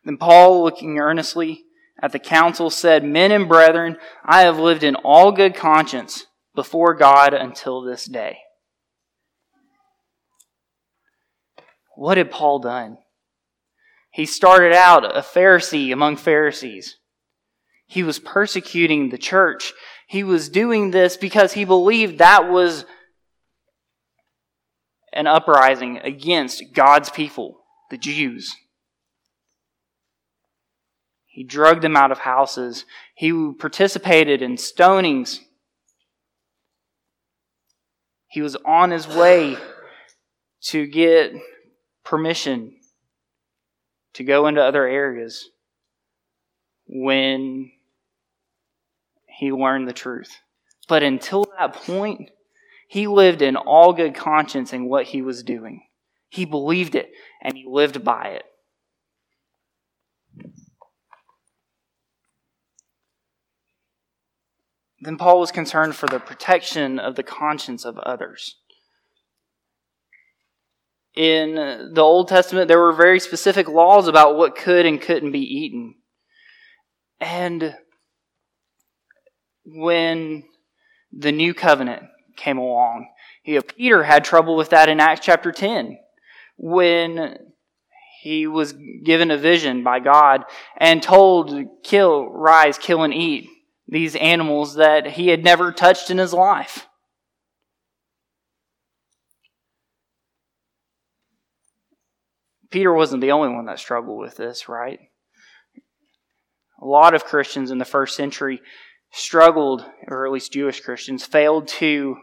Then 0.06 0.16
Paul, 0.18 0.62
looking 0.62 1.00
earnestly 1.00 1.64
at 2.00 2.12
the 2.12 2.20
council, 2.20 2.70
said, 2.70 3.02
Men 3.02 3.32
and 3.32 3.48
brethren, 3.48 3.96
I 4.24 4.42
have 4.42 4.56
lived 4.56 4.84
in 4.84 4.94
all 4.94 5.32
good 5.32 5.56
conscience 5.56 6.26
before 6.54 6.94
God 6.94 7.34
until 7.34 7.82
this 7.82 8.04
day. 8.04 8.38
What 11.96 12.18
had 12.18 12.30
Paul 12.30 12.60
done? 12.60 12.98
He 14.12 14.26
started 14.26 14.72
out 14.72 15.04
a 15.04 15.22
Pharisee 15.22 15.92
among 15.92 16.16
Pharisees. 16.16 16.98
He 17.86 18.04
was 18.04 18.20
persecuting 18.20 19.08
the 19.08 19.18
church. 19.18 19.72
He 20.06 20.22
was 20.22 20.48
doing 20.48 20.92
this 20.92 21.16
because 21.16 21.54
he 21.54 21.64
believed 21.64 22.18
that 22.18 22.48
was 22.48 22.84
an 25.12 25.26
uprising 25.26 25.98
against 25.98 26.62
God's 26.74 27.10
people, 27.10 27.58
the 27.90 27.98
Jews. 27.98 28.54
He 31.36 31.44
drugged 31.44 31.82
them 31.82 31.98
out 31.98 32.10
of 32.10 32.20
houses. 32.20 32.86
He 33.14 33.30
participated 33.58 34.40
in 34.40 34.56
stonings. 34.56 35.40
He 38.26 38.40
was 38.40 38.56
on 38.64 38.90
his 38.90 39.06
way 39.06 39.58
to 40.68 40.86
get 40.86 41.34
permission 42.04 42.76
to 44.14 44.24
go 44.24 44.46
into 44.46 44.64
other 44.64 44.86
areas 44.86 45.50
when 46.86 47.70
he 49.26 49.52
learned 49.52 49.88
the 49.88 49.92
truth. 49.92 50.38
But 50.88 51.02
until 51.02 51.44
that 51.58 51.74
point, 51.74 52.30
he 52.88 53.06
lived 53.06 53.42
in 53.42 53.56
all 53.56 53.92
good 53.92 54.14
conscience 54.14 54.72
in 54.72 54.88
what 54.88 55.04
he 55.04 55.20
was 55.20 55.42
doing. 55.42 55.82
He 56.30 56.46
believed 56.46 56.94
it 56.94 57.10
and 57.42 57.58
he 57.58 57.66
lived 57.68 58.02
by 58.02 58.28
it. 58.28 58.44
Then 65.06 65.18
Paul 65.18 65.38
was 65.38 65.52
concerned 65.52 65.94
for 65.94 66.08
the 66.08 66.18
protection 66.18 66.98
of 66.98 67.14
the 67.14 67.22
conscience 67.22 67.84
of 67.84 67.96
others. 67.98 68.56
In 71.14 71.54
the 71.54 72.00
Old 72.00 72.26
Testament, 72.26 72.66
there 72.66 72.80
were 72.80 72.92
very 72.92 73.20
specific 73.20 73.68
laws 73.68 74.08
about 74.08 74.36
what 74.36 74.56
could 74.56 74.84
and 74.84 75.00
couldn't 75.00 75.30
be 75.30 75.38
eaten. 75.38 75.94
And 77.20 77.76
when 79.64 80.42
the 81.12 81.30
new 81.30 81.54
covenant 81.54 82.02
came 82.36 82.58
along, 82.58 83.06
you 83.44 83.54
know, 83.54 83.62
Peter 83.62 84.02
had 84.02 84.24
trouble 84.24 84.56
with 84.56 84.70
that 84.70 84.88
in 84.88 84.98
Acts 84.98 85.24
chapter 85.24 85.52
10 85.52 85.98
when 86.56 87.36
he 88.22 88.48
was 88.48 88.74
given 89.04 89.30
a 89.30 89.38
vision 89.38 89.84
by 89.84 90.00
God 90.00 90.42
and 90.76 91.00
told, 91.00 91.54
kill, 91.84 92.28
rise, 92.28 92.76
kill, 92.76 93.04
and 93.04 93.14
eat 93.14 93.50
these 93.88 94.16
animals 94.16 94.74
that 94.74 95.06
he 95.12 95.28
had 95.28 95.44
never 95.44 95.72
touched 95.72 96.10
in 96.10 96.18
his 96.18 96.32
life. 96.32 96.86
Peter 102.70 102.92
wasn't 102.92 103.20
the 103.20 103.30
only 103.30 103.48
one 103.48 103.66
that 103.66 103.78
struggled 103.78 104.18
with 104.18 104.36
this, 104.36 104.68
right? 104.68 104.98
A 106.82 106.84
lot 106.84 107.14
of 107.14 107.24
Christians 107.24 107.70
in 107.70 107.78
the 107.78 107.84
first 107.84 108.16
century 108.16 108.60
struggled, 109.12 109.84
or 110.08 110.26
at 110.26 110.32
least 110.32 110.52
Jewish 110.52 110.80
Christians, 110.80 111.24
failed 111.24 111.68
to 111.68 112.16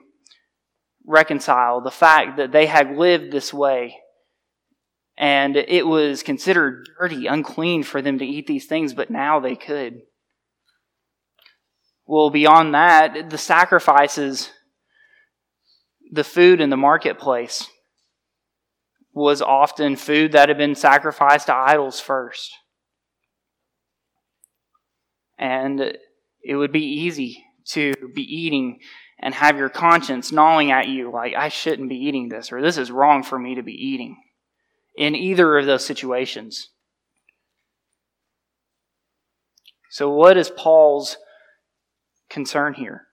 reconcile 1.05 1.81
the 1.81 1.91
fact 1.91 2.37
that 2.37 2.51
they 2.51 2.65
had 2.65 2.97
lived 2.97 3.31
this 3.31 3.53
way 3.53 3.97
and 5.17 5.55
it 5.55 5.85
was 5.85 6.23
considered 6.23 6.89
dirty, 6.99 7.27
unclean 7.27 7.83
for 7.83 8.01
them 8.01 8.17
to 8.19 8.25
eat 8.25 8.47
these 8.47 8.65
things, 8.65 8.93
but 8.93 9.11
now 9.11 9.39
they 9.39 9.55
could. 9.55 10.01
Well, 12.05 12.29
beyond 12.29 12.73
that, 12.73 13.29
the 13.29 13.37
sacrifices, 13.37 14.49
the 16.11 16.23
food 16.23 16.59
in 16.59 16.69
the 16.69 16.77
marketplace 16.77 17.67
was 19.13 19.41
often 19.41 19.95
food 19.95 20.31
that 20.31 20.49
had 20.49 20.57
been 20.57 20.75
sacrificed 20.75 21.47
to 21.47 21.55
idols 21.55 21.99
first. 21.99 22.51
And 25.37 25.97
it 26.43 26.55
would 26.55 26.71
be 26.71 26.85
easy 26.85 27.43
to 27.65 27.93
be 28.13 28.23
eating 28.23 28.79
and 29.19 29.33
have 29.35 29.57
your 29.57 29.69
conscience 29.69 30.31
gnawing 30.31 30.71
at 30.71 30.87
you 30.87 31.11
like, 31.11 31.33
I 31.33 31.47
shouldn't 31.49 31.89
be 31.89 31.95
eating 31.95 32.27
this, 32.27 32.51
or 32.51 32.61
this 32.61 32.77
is 32.77 32.91
wrong 32.91 33.23
for 33.23 33.39
me 33.39 33.55
to 33.55 33.63
be 33.63 33.73
eating 33.73 34.17
in 34.97 35.15
either 35.15 35.57
of 35.57 35.65
those 35.65 35.85
situations. 35.85 36.69
So, 39.89 40.09
what 40.09 40.37
is 40.37 40.49
Paul's 40.49 41.17
concern 42.33 42.73
here? 42.73 43.07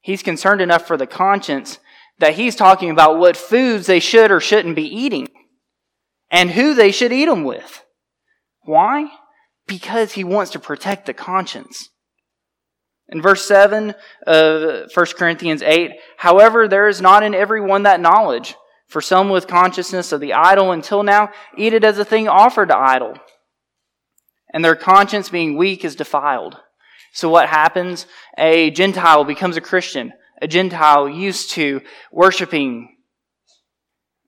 He's 0.00 0.22
concerned 0.22 0.60
enough 0.60 0.86
for 0.86 0.96
the 0.96 1.06
conscience 1.06 1.78
that 2.18 2.34
he's 2.34 2.54
talking 2.54 2.90
about 2.90 3.18
what 3.18 3.36
foods 3.36 3.86
they 3.86 4.00
should 4.00 4.30
or 4.30 4.40
shouldn't 4.40 4.76
be 4.76 4.86
eating 4.86 5.28
and 6.30 6.50
who 6.50 6.74
they 6.74 6.92
should 6.92 7.12
eat 7.12 7.26
them 7.26 7.44
with. 7.44 7.84
Why? 8.62 9.10
Because 9.66 10.12
he 10.12 10.22
wants 10.22 10.52
to 10.52 10.58
protect 10.58 11.06
the 11.06 11.14
conscience. 11.14 11.88
In 13.08 13.20
verse 13.20 13.44
7 13.44 13.94
of 14.26 14.90
1 14.94 15.06
Corinthians 15.16 15.62
8, 15.62 15.92
however, 16.18 16.68
there 16.68 16.88
is 16.88 17.00
not 17.00 17.22
in 17.22 17.34
every 17.34 17.60
one 17.60 17.82
that 17.82 18.00
knowledge. 18.00 18.54
For 18.88 19.00
some 19.00 19.30
with 19.30 19.46
consciousness 19.46 20.12
of 20.12 20.20
the 20.20 20.34
idol 20.34 20.70
until 20.70 21.02
now 21.02 21.30
eat 21.56 21.72
it 21.72 21.82
as 21.82 21.96
a 21.96 22.04
thing 22.04 22.28
offered 22.28 22.68
to 22.68 22.76
idol, 22.76 23.14
and 24.52 24.62
their 24.62 24.76
conscience 24.76 25.30
being 25.30 25.56
weak 25.56 25.82
is 25.82 25.96
defiled. 25.96 26.58
So 27.12 27.28
what 27.28 27.48
happens? 27.48 28.06
A 28.38 28.70
Gentile 28.70 29.24
becomes 29.24 29.56
a 29.56 29.60
Christian. 29.60 30.12
A 30.40 30.48
Gentile 30.48 31.08
used 31.08 31.50
to 31.52 31.82
worshiping 32.10 32.96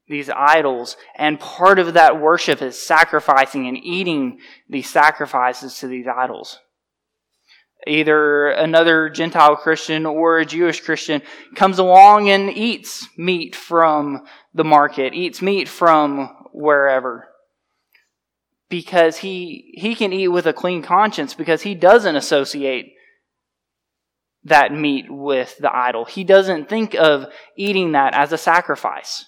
these 0.07 0.29
idols, 0.29 0.99
and 1.17 1.41
part 1.41 1.79
of 1.79 1.95
that 1.95 2.21
worship 2.21 2.61
is 2.61 2.81
sacrificing 2.81 3.67
and 3.67 3.79
eating 3.79 4.39
these 4.69 4.89
sacrifices 4.89 5.79
to 5.79 5.87
these 5.87 6.07
idols. 6.07 6.59
Either 7.87 8.49
another 8.49 9.09
Gentile 9.09 9.57
Christian 9.57 10.05
or 10.05 10.39
a 10.39 10.47
Jewish 10.47 10.81
Christian 10.81 11.23
comes 11.55 11.79
along 11.79 12.29
and 12.29 12.51
eats 12.51 13.09
meat 13.17 13.57
from 13.57 14.27
the 14.53 14.65
market, 14.65 15.15
eats 15.15 15.41
meat 15.43 15.69
from 15.69 16.29
wherever. 16.53 17.29
Because 18.69 19.19
he, 19.19 19.75
he 19.77 19.95
can 19.95 20.13
eat 20.13 20.29
with 20.29 20.47
a 20.47 20.53
clean 20.53 20.83
conscience 20.83 21.35
because 21.35 21.63
he 21.63 21.75
doesn't 21.75 22.17
associate 22.17 22.93
that 24.45 24.73
meat 24.73 25.07
with 25.09 25.57
the 25.59 25.75
idol. 25.75 26.05
He 26.05 26.25
doesn't 26.25 26.69
think 26.69 26.95
of 26.95 27.27
eating 27.57 27.93
that 27.93 28.15
as 28.15 28.33
a 28.33 28.39
sacrifice 28.39 29.27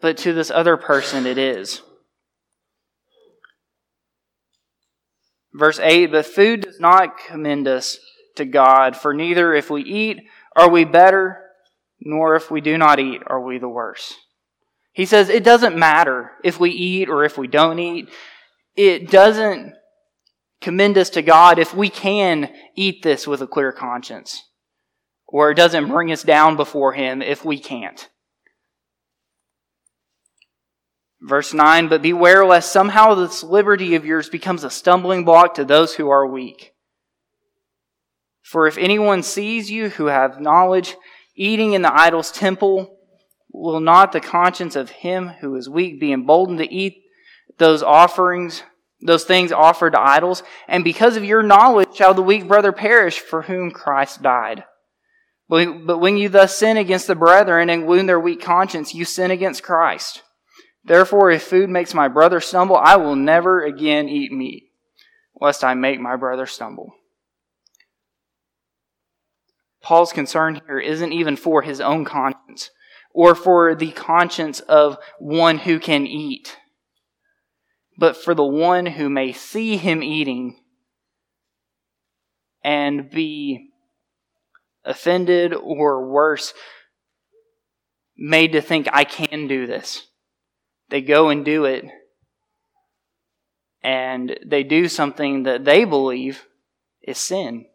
but 0.00 0.16
to 0.18 0.32
this 0.32 0.50
other 0.50 0.76
person 0.76 1.26
it 1.26 1.38
is. 1.38 1.82
Verse 5.52 5.80
8 5.80 6.12
But 6.12 6.26
food 6.26 6.62
does 6.62 6.80
not 6.80 7.18
commend 7.18 7.66
us 7.66 7.98
to 8.36 8.44
God, 8.44 8.96
for 8.96 9.12
neither 9.12 9.54
if 9.54 9.70
we 9.70 9.82
eat 9.82 10.18
are 10.54 10.70
we 10.70 10.84
better, 10.84 11.38
nor 12.00 12.36
if 12.36 12.50
we 12.50 12.60
do 12.60 12.78
not 12.78 13.00
eat 13.00 13.22
are 13.26 13.40
we 13.40 13.58
the 13.58 13.68
worse. 13.68 14.14
He 14.98 15.06
says 15.06 15.28
it 15.28 15.44
doesn't 15.44 15.78
matter 15.78 16.32
if 16.42 16.58
we 16.58 16.70
eat 16.70 17.08
or 17.08 17.22
if 17.22 17.38
we 17.38 17.46
don't 17.46 17.78
eat. 17.78 18.08
It 18.74 19.08
doesn't 19.08 19.74
commend 20.60 20.98
us 20.98 21.10
to 21.10 21.22
God 21.22 21.60
if 21.60 21.72
we 21.72 21.88
can 21.88 22.52
eat 22.74 23.04
this 23.04 23.24
with 23.24 23.40
a 23.40 23.46
clear 23.46 23.70
conscience. 23.70 24.42
Or 25.28 25.52
it 25.52 25.54
doesn't 25.54 25.86
bring 25.86 26.10
us 26.10 26.24
down 26.24 26.56
before 26.56 26.94
Him 26.94 27.22
if 27.22 27.44
we 27.44 27.60
can't. 27.60 28.08
Verse 31.20 31.54
9, 31.54 31.86
but 31.86 32.02
beware 32.02 32.44
lest 32.44 32.72
somehow 32.72 33.14
this 33.14 33.44
liberty 33.44 33.94
of 33.94 34.04
yours 34.04 34.28
becomes 34.28 34.64
a 34.64 34.70
stumbling 34.70 35.24
block 35.24 35.54
to 35.54 35.64
those 35.64 35.94
who 35.94 36.08
are 36.08 36.26
weak. 36.26 36.74
For 38.42 38.66
if 38.66 38.76
anyone 38.76 39.22
sees 39.22 39.70
you 39.70 39.90
who 39.90 40.06
have 40.06 40.40
knowledge 40.40 40.96
eating 41.36 41.74
in 41.74 41.82
the 41.82 41.96
idol's 41.96 42.32
temple, 42.32 42.97
will 43.50 43.80
not 43.80 44.12
the 44.12 44.20
conscience 44.20 44.76
of 44.76 44.90
him 44.90 45.28
who 45.40 45.54
is 45.56 45.68
weak 45.68 46.00
be 46.00 46.12
emboldened 46.12 46.58
to 46.58 46.72
eat 46.72 47.02
those 47.58 47.82
offerings, 47.82 48.62
those 49.00 49.24
things 49.24 49.52
offered 49.52 49.92
to 49.92 50.00
idols? 50.00 50.42
And 50.66 50.84
because 50.84 51.16
of 51.16 51.24
your 51.24 51.42
knowledge 51.42 51.94
shall 51.94 52.14
the 52.14 52.22
weak 52.22 52.46
brother 52.46 52.72
perish 52.72 53.18
for 53.18 53.42
whom 53.42 53.70
Christ 53.70 54.22
died. 54.22 54.64
But 55.48 55.98
when 55.98 56.18
you 56.18 56.28
thus 56.28 56.58
sin 56.58 56.76
against 56.76 57.06
the 57.06 57.14
brethren 57.14 57.70
and 57.70 57.86
wound 57.86 58.08
their 58.08 58.20
weak 58.20 58.42
conscience, 58.42 58.94
you 58.94 59.06
sin 59.06 59.30
against 59.30 59.62
Christ. 59.62 60.22
Therefore, 60.84 61.30
if 61.30 61.42
food 61.42 61.70
makes 61.70 61.94
my 61.94 62.08
brother 62.08 62.40
stumble, 62.40 62.76
I 62.76 62.96
will 62.96 63.16
never 63.16 63.64
again 63.64 64.08
eat 64.08 64.30
meat, 64.30 64.64
lest 65.40 65.64
I 65.64 65.72
make 65.72 66.00
my 66.00 66.16
brother 66.16 66.44
stumble. 66.44 66.92
Paul's 69.82 70.12
concern 70.12 70.60
here 70.66 70.78
isn't 70.78 71.12
even 71.12 71.36
for 71.36 71.62
his 71.62 71.80
own 71.80 72.04
conscience 72.04 72.70
or 73.18 73.34
for 73.34 73.74
the 73.74 73.90
conscience 73.90 74.60
of 74.60 74.96
one 75.18 75.58
who 75.58 75.80
can 75.80 76.06
eat, 76.06 76.56
but 77.96 78.16
for 78.16 78.32
the 78.32 78.44
one 78.44 78.86
who 78.86 79.10
may 79.10 79.32
see 79.32 79.76
him 79.76 80.04
eating 80.04 80.56
and 82.62 83.10
be 83.10 83.70
offended 84.84 85.52
or 85.52 86.08
worse, 86.08 86.54
made 88.16 88.52
to 88.52 88.60
think, 88.60 88.86
I 88.92 89.02
can 89.02 89.48
do 89.48 89.66
this. 89.66 90.06
They 90.88 91.00
go 91.00 91.28
and 91.28 91.44
do 91.44 91.64
it, 91.64 91.86
and 93.82 94.38
they 94.46 94.62
do 94.62 94.86
something 94.86 95.42
that 95.42 95.64
they 95.64 95.82
believe 95.82 96.46
is 97.02 97.18
sin, 97.18 97.66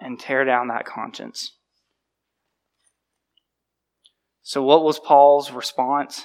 and 0.00 0.18
tear 0.18 0.44
down 0.44 0.66
that 0.66 0.84
conscience. 0.84 1.52
So, 4.44 4.62
what 4.62 4.84
was 4.84 5.00
Paul's 5.00 5.50
response? 5.50 6.24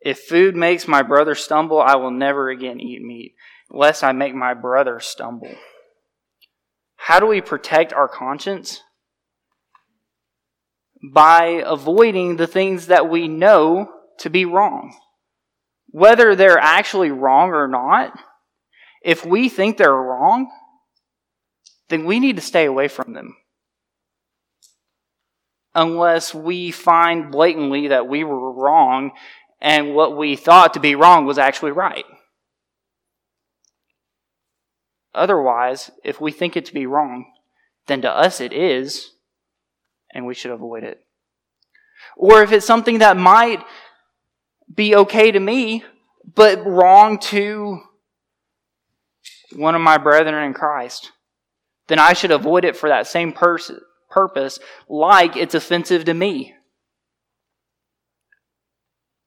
If 0.00 0.20
food 0.20 0.54
makes 0.54 0.86
my 0.86 1.00
brother 1.00 1.34
stumble, 1.34 1.80
I 1.80 1.96
will 1.96 2.10
never 2.10 2.50
again 2.50 2.78
eat 2.80 3.00
meat, 3.00 3.34
lest 3.70 4.04
I 4.04 4.12
make 4.12 4.34
my 4.34 4.52
brother 4.52 5.00
stumble. 5.00 5.54
How 6.96 7.18
do 7.18 7.26
we 7.26 7.40
protect 7.40 7.94
our 7.94 8.08
conscience? 8.08 8.82
by 11.02 11.62
avoiding 11.64 12.36
the 12.36 12.46
things 12.46 12.86
that 12.86 13.08
we 13.08 13.28
know 13.28 13.90
to 14.18 14.30
be 14.30 14.44
wrong. 14.44 14.96
Whether 15.88 16.34
they're 16.34 16.58
actually 16.58 17.10
wrong 17.10 17.50
or 17.50 17.68
not, 17.68 18.12
if 19.02 19.24
we 19.24 19.48
think 19.48 19.76
they're 19.76 19.92
wrong, 19.92 20.50
then 21.88 22.04
we 22.04 22.20
need 22.20 22.36
to 22.36 22.42
stay 22.42 22.66
away 22.66 22.88
from 22.88 23.14
them. 23.14 23.36
Unless 25.74 26.34
we 26.34 26.70
find 26.70 27.30
blatantly 27.30 27.88
that 27.88 28.08
we 28.08 28.24
were 28.24 28.52
wrong 28.52 29.12
and 29.60 29.94
what 29.94 30.16
we 30.16 30.36
thought 30.36 30.74
to 30.74 30.80
be 30.80 30.94
wrong 30.94 31.26
was 31.26 31.38
actually 31.38 31.72
right. 31.72 32.04
Otherwise, 35.14 35.90
if 36.04 36.20
we 36.20 36.30
think 36.30 36.56
it 36.56 36.64
to 36.66 36.74
be 36.74 36.86
wrong, 36.86 37.26
then 37.86 38.02
to 38.02 38.10
us 38.10 38.40
it 38.40 38.52
is, 38.52 39.12
and 40.12 40.26
we 40.26 40.34
should 40.34 40.50
avoid 40.50 40.84
it. 40.84 41.00
Or 42.16 42.42
if 42.42 42.52
it's 42.52 42.66
something 42.66 42.98
that 42.98 43.16
might 43.16 43.64
be 44.72 44.94
okay 44.94 45.32
to 45.32 45.40
me, 45.40 45.84
but 46.34 46.64
wrong 46.64 47.18
to 47.18 47.80
one 49.56 49.74
of 49.74 49.80
my 49.80 49.98
brethren 49.98 50.44
in 50.44 50.54
Christ, 50.54 51.12
then 51.88 51.98
I 51.98 52.12
should 52.12 52.30
avoid 52.30 52.64
it 52.64 52.76
for 52.76 52.88
that 52.88 53.06
same 53.06 53.32
pers- 53.32 53.72
purpose, 54.18 54.58
like 54.88 55.36
it's 55.36 55.54
offensive 55.54 56.04
to 56.04 56.12
me. 56.12 56.52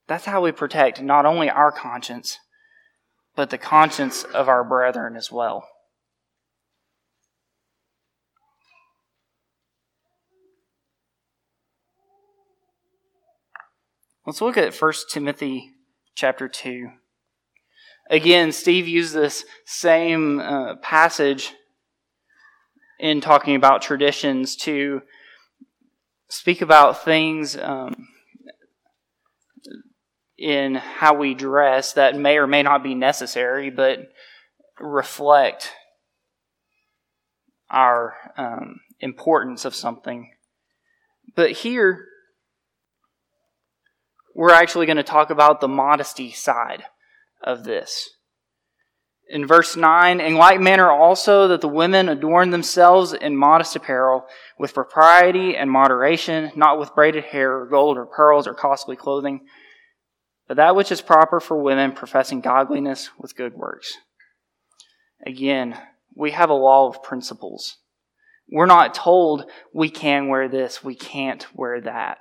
That's 0.10 0.26
how 0.26 0.42
we 0.42 0.52
protect 0.52 1.02
not 1.02 1.26
only 1.26 1.50
our 1.50 1.72
conscience, 1.72 2.38
but 3.34 3.52
the 3.52 3.58
conscience 3.58 4.24
of 4.24 4.50
our 4.50 4.66
brethren 4.66 5.16
as 5.16 5.32
well. 5.32 5.66
Let's 14.26 14.42
look 14.42 14.58
at 14.58 14.76
1 14.76 14.94
Timothy 15.10 15.72
chapter 16.16 16.50
2. 16.50 16.89
Again, 18.10 18.52
Steve 18.52 18.89
used 18.89 19.14
this 19.14 19.46
same 19.66 20.42
uh, 20.42 20.76
passage 20.82 21.54
in 23.02 23.20
talking 23.20 23.56
about 23.56 23.82
traditions 23.82 24.56
to 24.56 25.02
speak 26.30 26.62
about 26.62 27.04
things 27.04 27.58
um, 27.58 28.08
in 30.38 30.76
how 30.76 31.16
we 31.16 31.34
dress 31.34 31.93
that 31.93 32.16
may 32.16 32.38
or 32.38 32.45
may 32.45 32.62
not 32.62 32.84
be 32.84 32.93
necessary, 32.93 33.72
but 33.72 34.12
reflect 34.80 35.72
our 37.72 38.14
um, 38.38 38.80
importance 38.99 39.66
of 39.66 39.74
something. 39.74 40.32
But 41.36 41.52
here, 41.52 42.06
we're 44.36 44.54
actually 44.54 44.86
going 44.86 44.97
to 44.97 45.04
talk 45.04 45.32
about 45.32 45.60
the 45.60 45.68
modesty 45.68 46.32
side 46.32 46.84
of 47.43 47.64
this. 47.64 48.12
In 49.32 49.47
verse 49.47 49.77
9, 49.77 50.19
in 50.19 50.36
like 50.36 50.59
manner 50.59 50.91
also 50.91 51.47
that 51.47 51.61
the 51.61 51.67
women 51.69 52.09
adorn 52.09 52.49
themselves 52.49 53.13
in 53.13 53.38
modest 53.38 53.77
apparel, 53.77 54.25
with 54.59 54.73
propriety 54.73 55.55
and 55.55 55.71
moderation, 55.71 56.51
not 56.57 56.77
with 56.77 56.93
braided 56.93 57.23
hair 57.23 57.61
or 57.61 57.65
gold 57.65 57.97
or 57.97 58.05
pearls 58.05 58.45
or 58.45 58.53
costly 58.53 58.97
clothing, 58.97 59.45
but 60.49 60.57
that 60.57 60.75
which 60.75 60.91
is 60.91 61.01
proper 61.01 61.39
for 61.39 61.55
women 61.55 61.93
professing 61.93 62.41
godliness 62.41 63.09
with 63.17 63.38
good 63.38 63.53
works. 63.53 63.93
Again, 65.25 65.77
we 66.13 66.32
have 66.32 66.49
a 66.49 66.53
law 66.53 66.89
of 66.89 67.01
principles. 67.01 67.77
We're 68.51 68.65
not 68.65 68.93
told 68.93 69.45
we 69.73 69.89
can 69.89 70.27
wear 70.27 70.49
this, 70.49 70.84
we 70.84 70.95
can't 70.95 71.47
wear 71.55 71.79
that. 71.79 72.17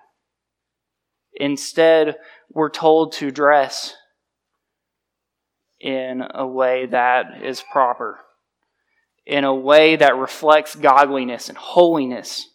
Instead, 1.34 2.18
we're 2.48 2.70
told 2.70 3.14
to 3.14 3.32
dress 3.32 3.96
in 5.80 6.22
a 6.34 6.46
way 6.46 6.86
that 6.86 7.42
is 7.42 7.62
proper, 7.72 8.20
in 9.26 9.44
a 9.44 9.54
way 9.54 9.96
that 9.96 10.16
reflects 10.16 10.74
godliness 10.74 11.48
and 11.48 11.56
holiness 11.56 12.48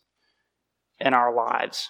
in 1.00 1.14
our 1.14 1.34
lives. 1.34 1.90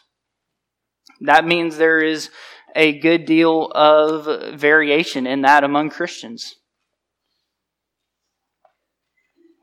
That 1.21 1.45
means 1.45 1.77
there 1.77 2.01
is 2.01 2.29
a 2.75 2.97
good 2.99 3.25
deal 3.25 3.71
of 3.73 4.59
variation 4.59 5.27
in 5.27 5.41
that 5.41 5.63
among 5.63 5.89
Christians. 5.89 6.55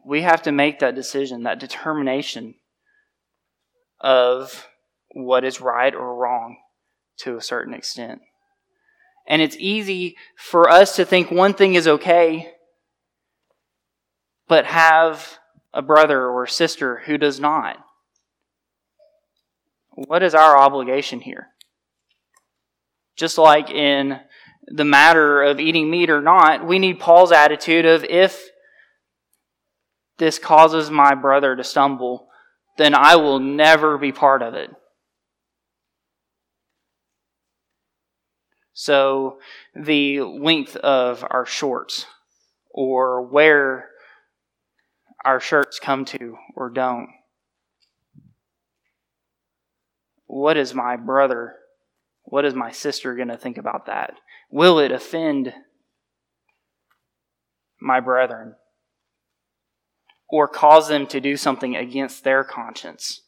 We 0.04 0.22
have 0.22 0.42
to 0.42 0.52
make 0.52 0.80
that 0.80 0.94
decision, 0.94 1.44
that 1.44 1.60
determination 1.60 2.54
of 4.00 4.66
what 5.14 5.44
is 5.44 5.60
right 5.60 5.94
or 5.94 6.16
wrong 6.16 6.56
to 7.18 7.36
a 7.36 7.42
certain 7.42 7.74
extent. 7.74 8.20
And 9.26 9.40
it's 9.40 9.56
easy 9.58 10.16
for 10.36 10.68
us 10.68 10.96
to 10.96 11.04
think 11.04 11.30
one 11.30 11.54
thing 11.54 11.74
is 11.74 11.86
okay, 11.86 12.52
but 14.48 14.66
have 14.66 15.38
a 15.72 15.82
brother 15.82 16.28
or 16.28 16.46
sister 16.46 17.02
who 17.06 17.16
does 17.16 17.40
not. 17.40 17.76
What 19.94 20.22
is 20.22 20.34
our 20.34 20.56
obligation 20.58 21.20
here? 21.20 21.48
Just 23.16 23.38
like 23.38 23.70
in 23.70 24.18
the 24.66 24.84
matter 24.84 25.42
of 25.42 25.60
eating 25.60 25.90
meat 25.90 26.10
or 26.10 26.22
not, 26.22 26.66
we 26.66 26.78
need 26.78 27.00
Paul's 27.00 27.32
attitude 27.32 27.84
of 27.84 28.04
if 28.04 28.42
this 30.18 30.38
causes 30.38 30.90
my 30.90 31.14
brother 31.14 31.56
to 31.56 31.64
stumble, 31.64 32.28
then 32.78 32.94
I 32.94 33.16
will 33.16 33.38
never 33.38 33.98
be 33.98 34.12
part 34.12 34.42
of 34.42 34.54
it. 34.54 34.70
So, 38.74 39.38
the 39.74 40.22
length 40.22 40.76
of 40.76 41.24
our 41.28 41.44
shorts, 41.44 42.06
or 42.70 43.22
where 43.22 43.90
our 45.24 45.40
shirts 45.40 45.78
come 45.78 46.04
to 46.06 46.36
or 46.56 46.70
don't. 46.70 47.08
What 50.26 50.56
is 50.56 50.74
my 50.74 50.96
brother, 50.96 51.56
what 52.22 52.44
is 52.44 52.54
my 52.54 52.70
sister 52.70 53.14
going 53.14 53.28
to 53.28 53.36
think 53.36 53.58
about 53.58 53.86
that? 53.86 54.14
Will 54.50 54.78
it 54.78 54.90
offend 54.90 55.52
my 57.80 58.00
brethren? 58.00 58.54
Or 60.28 60.48
cause 60.48 60.88
them 60.88 61.06
to 61.08 61.20
do 61.20 61.36
something 61.36 61.76
against 61.76 62.24
their 62.24 62.42
conscience? 62.42 63.20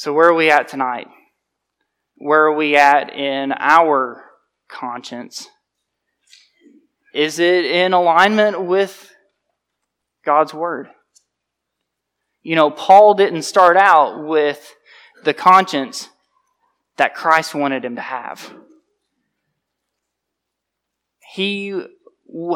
So, 0.00 0.14
where 0.14 0.28
are 0.28 0.34
we 0.34 0.50
at 0.50 0.66
tonight? 0.66 1.08
Where 2.16 2.44
are 2.44 2.54
we 2.54 2.74
at 2.74 3.12
in 3.12 3.52
our 3.52 4.24
conscience? 4.66 5.46
Is 7.12 7.38
it 7.38 7.66
in 7.66 7.92
alignment 7.92 8.62
with 8.62 9.12
God's 10.24 10.54
Word? 10.54 10.88
You 12.42 12.56
know, 12.56 12.70
Paul 12.70 13.12
didn't 13.12 13.42
start 13.42 13.76
out 13.76 14.26
with 14.26 14.74
the 15.24 15.34
conscience 15.34 16.08
that 16.96 17.14
Christ 17.14 17.54
wanted 17.54 17.84
him 17.84 17.96
to 17.96 18.00
have. 18.00 18.54
He 21.34 21.78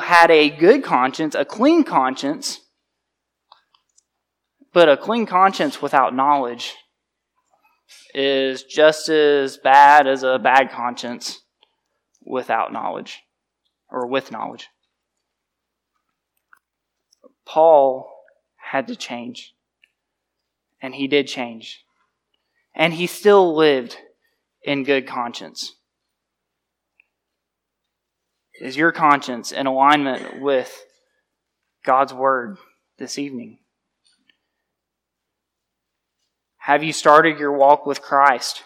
had 0.03 0.31
a 0.31 0.49
good 0.49 0.83
conscience, 0.83 1.35
a 1.35 1.45
clean 1.45 1.85
conscience, 1.85 2.61
but 4.73 4.89
a 4.89 4.97
clean 4.97 5.27
conscience 5.27 5.83
without 5.83 6.15
knowledge 6.15 6.73
is 8.15 8.63
just 8.63 9.09
as 9.09 9.57
bad 9.57 10.07
as 10.07 10.23
a 10.23 10.39
bad 10.39 10.71
conscience 10.71 11.41
without 12.23 12.73
knowledge 12.73 13.21
or 13.91 14.07
with 14.07 14.31
knowledge. 14.31 14.69
Paul 17.47 18.11
had 18.57 18.87
to 18.89 18.97
change. 18.97 19.55
And 20.81 20.95
he 20.95 21.07
did 21.07 21.27
change. 21.27 21.85
And 22.75 22.93
he 22.93 23.07
still 23.07 23.55
lived 23.55 23.97
in 24.63 24.85
good 24.85 25.07
conscience. 25.07 25.77
Is 28.61 28.77
your 28.77 28.93
conscience 28.93 29.53
in 29.53 29.67
alignment 29.67 30.41
with 30.41 30.85
God's 31.85 32.13
word 32.13 32.59
this 32.99 33.19
evening? 33.19 33.59
Have 36.65 36.83
you 36.83 36.95
started 36.95 37.39
your 37.39 37.53
walk 37.53 37.85
with 37.85 38.01
Christ? 38.01 38.63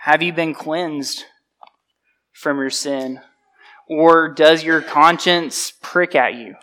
Have 0.00 0.20
you 0.20 0.34
been 0.34 0.52
cleansed 0.52 1.24
from 2.34 2.58
your 2.58 2.68
sin? 2.68 3.20
Or 3.88 4.28
does 4.28 4.62
your 4.62 4.82
conscience 4.82 5.72
prick 5.82 6.14
at 6.14 6.34
you 6.34 6.56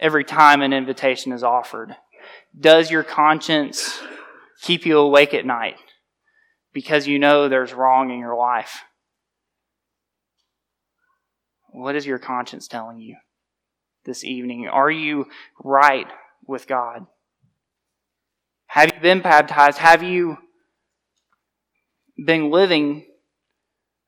every 0.00 0.24
time 0.24 0.62
an 0.62 0.72
invitation 0.72 1.30
is 1.30 1.44
offered? 1.44 1.94
Does 2.58 2.90
your 2.90 3.04
conscience 3.04 4.00
keep 4.62 4.84
you 4.84 4.98
awake 4.98 5.32
at 5.32 5.46
night 5.46 5.76
because 6.72 7.06
you 7.06 7.20
know 7.20 7.48
there's 7.48 7.72
wrong 7.72 8.10
in 8.10 8.18
your 8.18 8.34
life? 8.34 8.80
What 11.70 11.94
is 11.94 12.04
your 12.04 12.18
conscience 12.18 12.66
telling 12.66 12.98
you 12.98 13.14
this 14.04 14.24
evening? 14.24 14.66
Are 14.66 14.90
you 14.90 15.26
right 15.62 16.08
with 16.48 16.66
God? 16.66 17.06
Have 18.68 18.92
you 18.94 19.00
been 19.00 19.22
baptized? 19.22 19.78
Have 19.78 20.02
you 20.02 20.36
been 22.22 22.50
living 22.50 23.06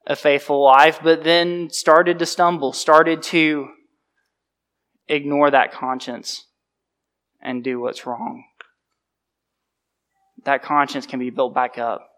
a 0.06 0.14
faithful 0.14 0.62
life, 0.62 1.00
but 1.02 1.24
then 1.24 1.70
started 1.70 2.18
to 2.18 2.26
stumble, 2.26 2.72
started 2.72 3.22
to 3.22 3.68
ignore 5.08 5.50
that 5.50 5.72
conscience 5.72 6.46
and 7.40 7.64
do 7.64 7.80
what's 7.80 8.06
wrong? 8.06 8.44
That 10.44 10.62
conscience 10.62 11.06
can 11.06 11.18
be 11.18 11.30
built 11.30 11.54
back 11.54 11.78
up, 11.78 12.08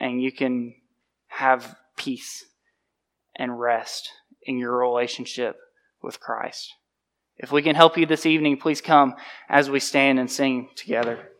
and 0.00 0.22
you 0.22 0.32
can 0.32 0.74
have 1.28 1.76
peace 1.96 2.44
and 3.36 3.60
rest 3.60 4.10
in 4.42 4.58
your 4.58 4.76
relationship 4.76 5.58
with 6.02 6.18
Christ. 6.18 6.74
If 7.38 7.52
we 7.52 7.62
can 7.62 7.76
help 7.76 7.96
you 7.96 8.06
this 8.06 8.26
evening, 8.26 8.56
please 8.56 8.80
come 8.80 9.14
as 9.48 9.70
we 9.70 9.80
stand 9.80 10.18
and 10.18 10.30
sing 10.30 10.70
together. 10.74 11.30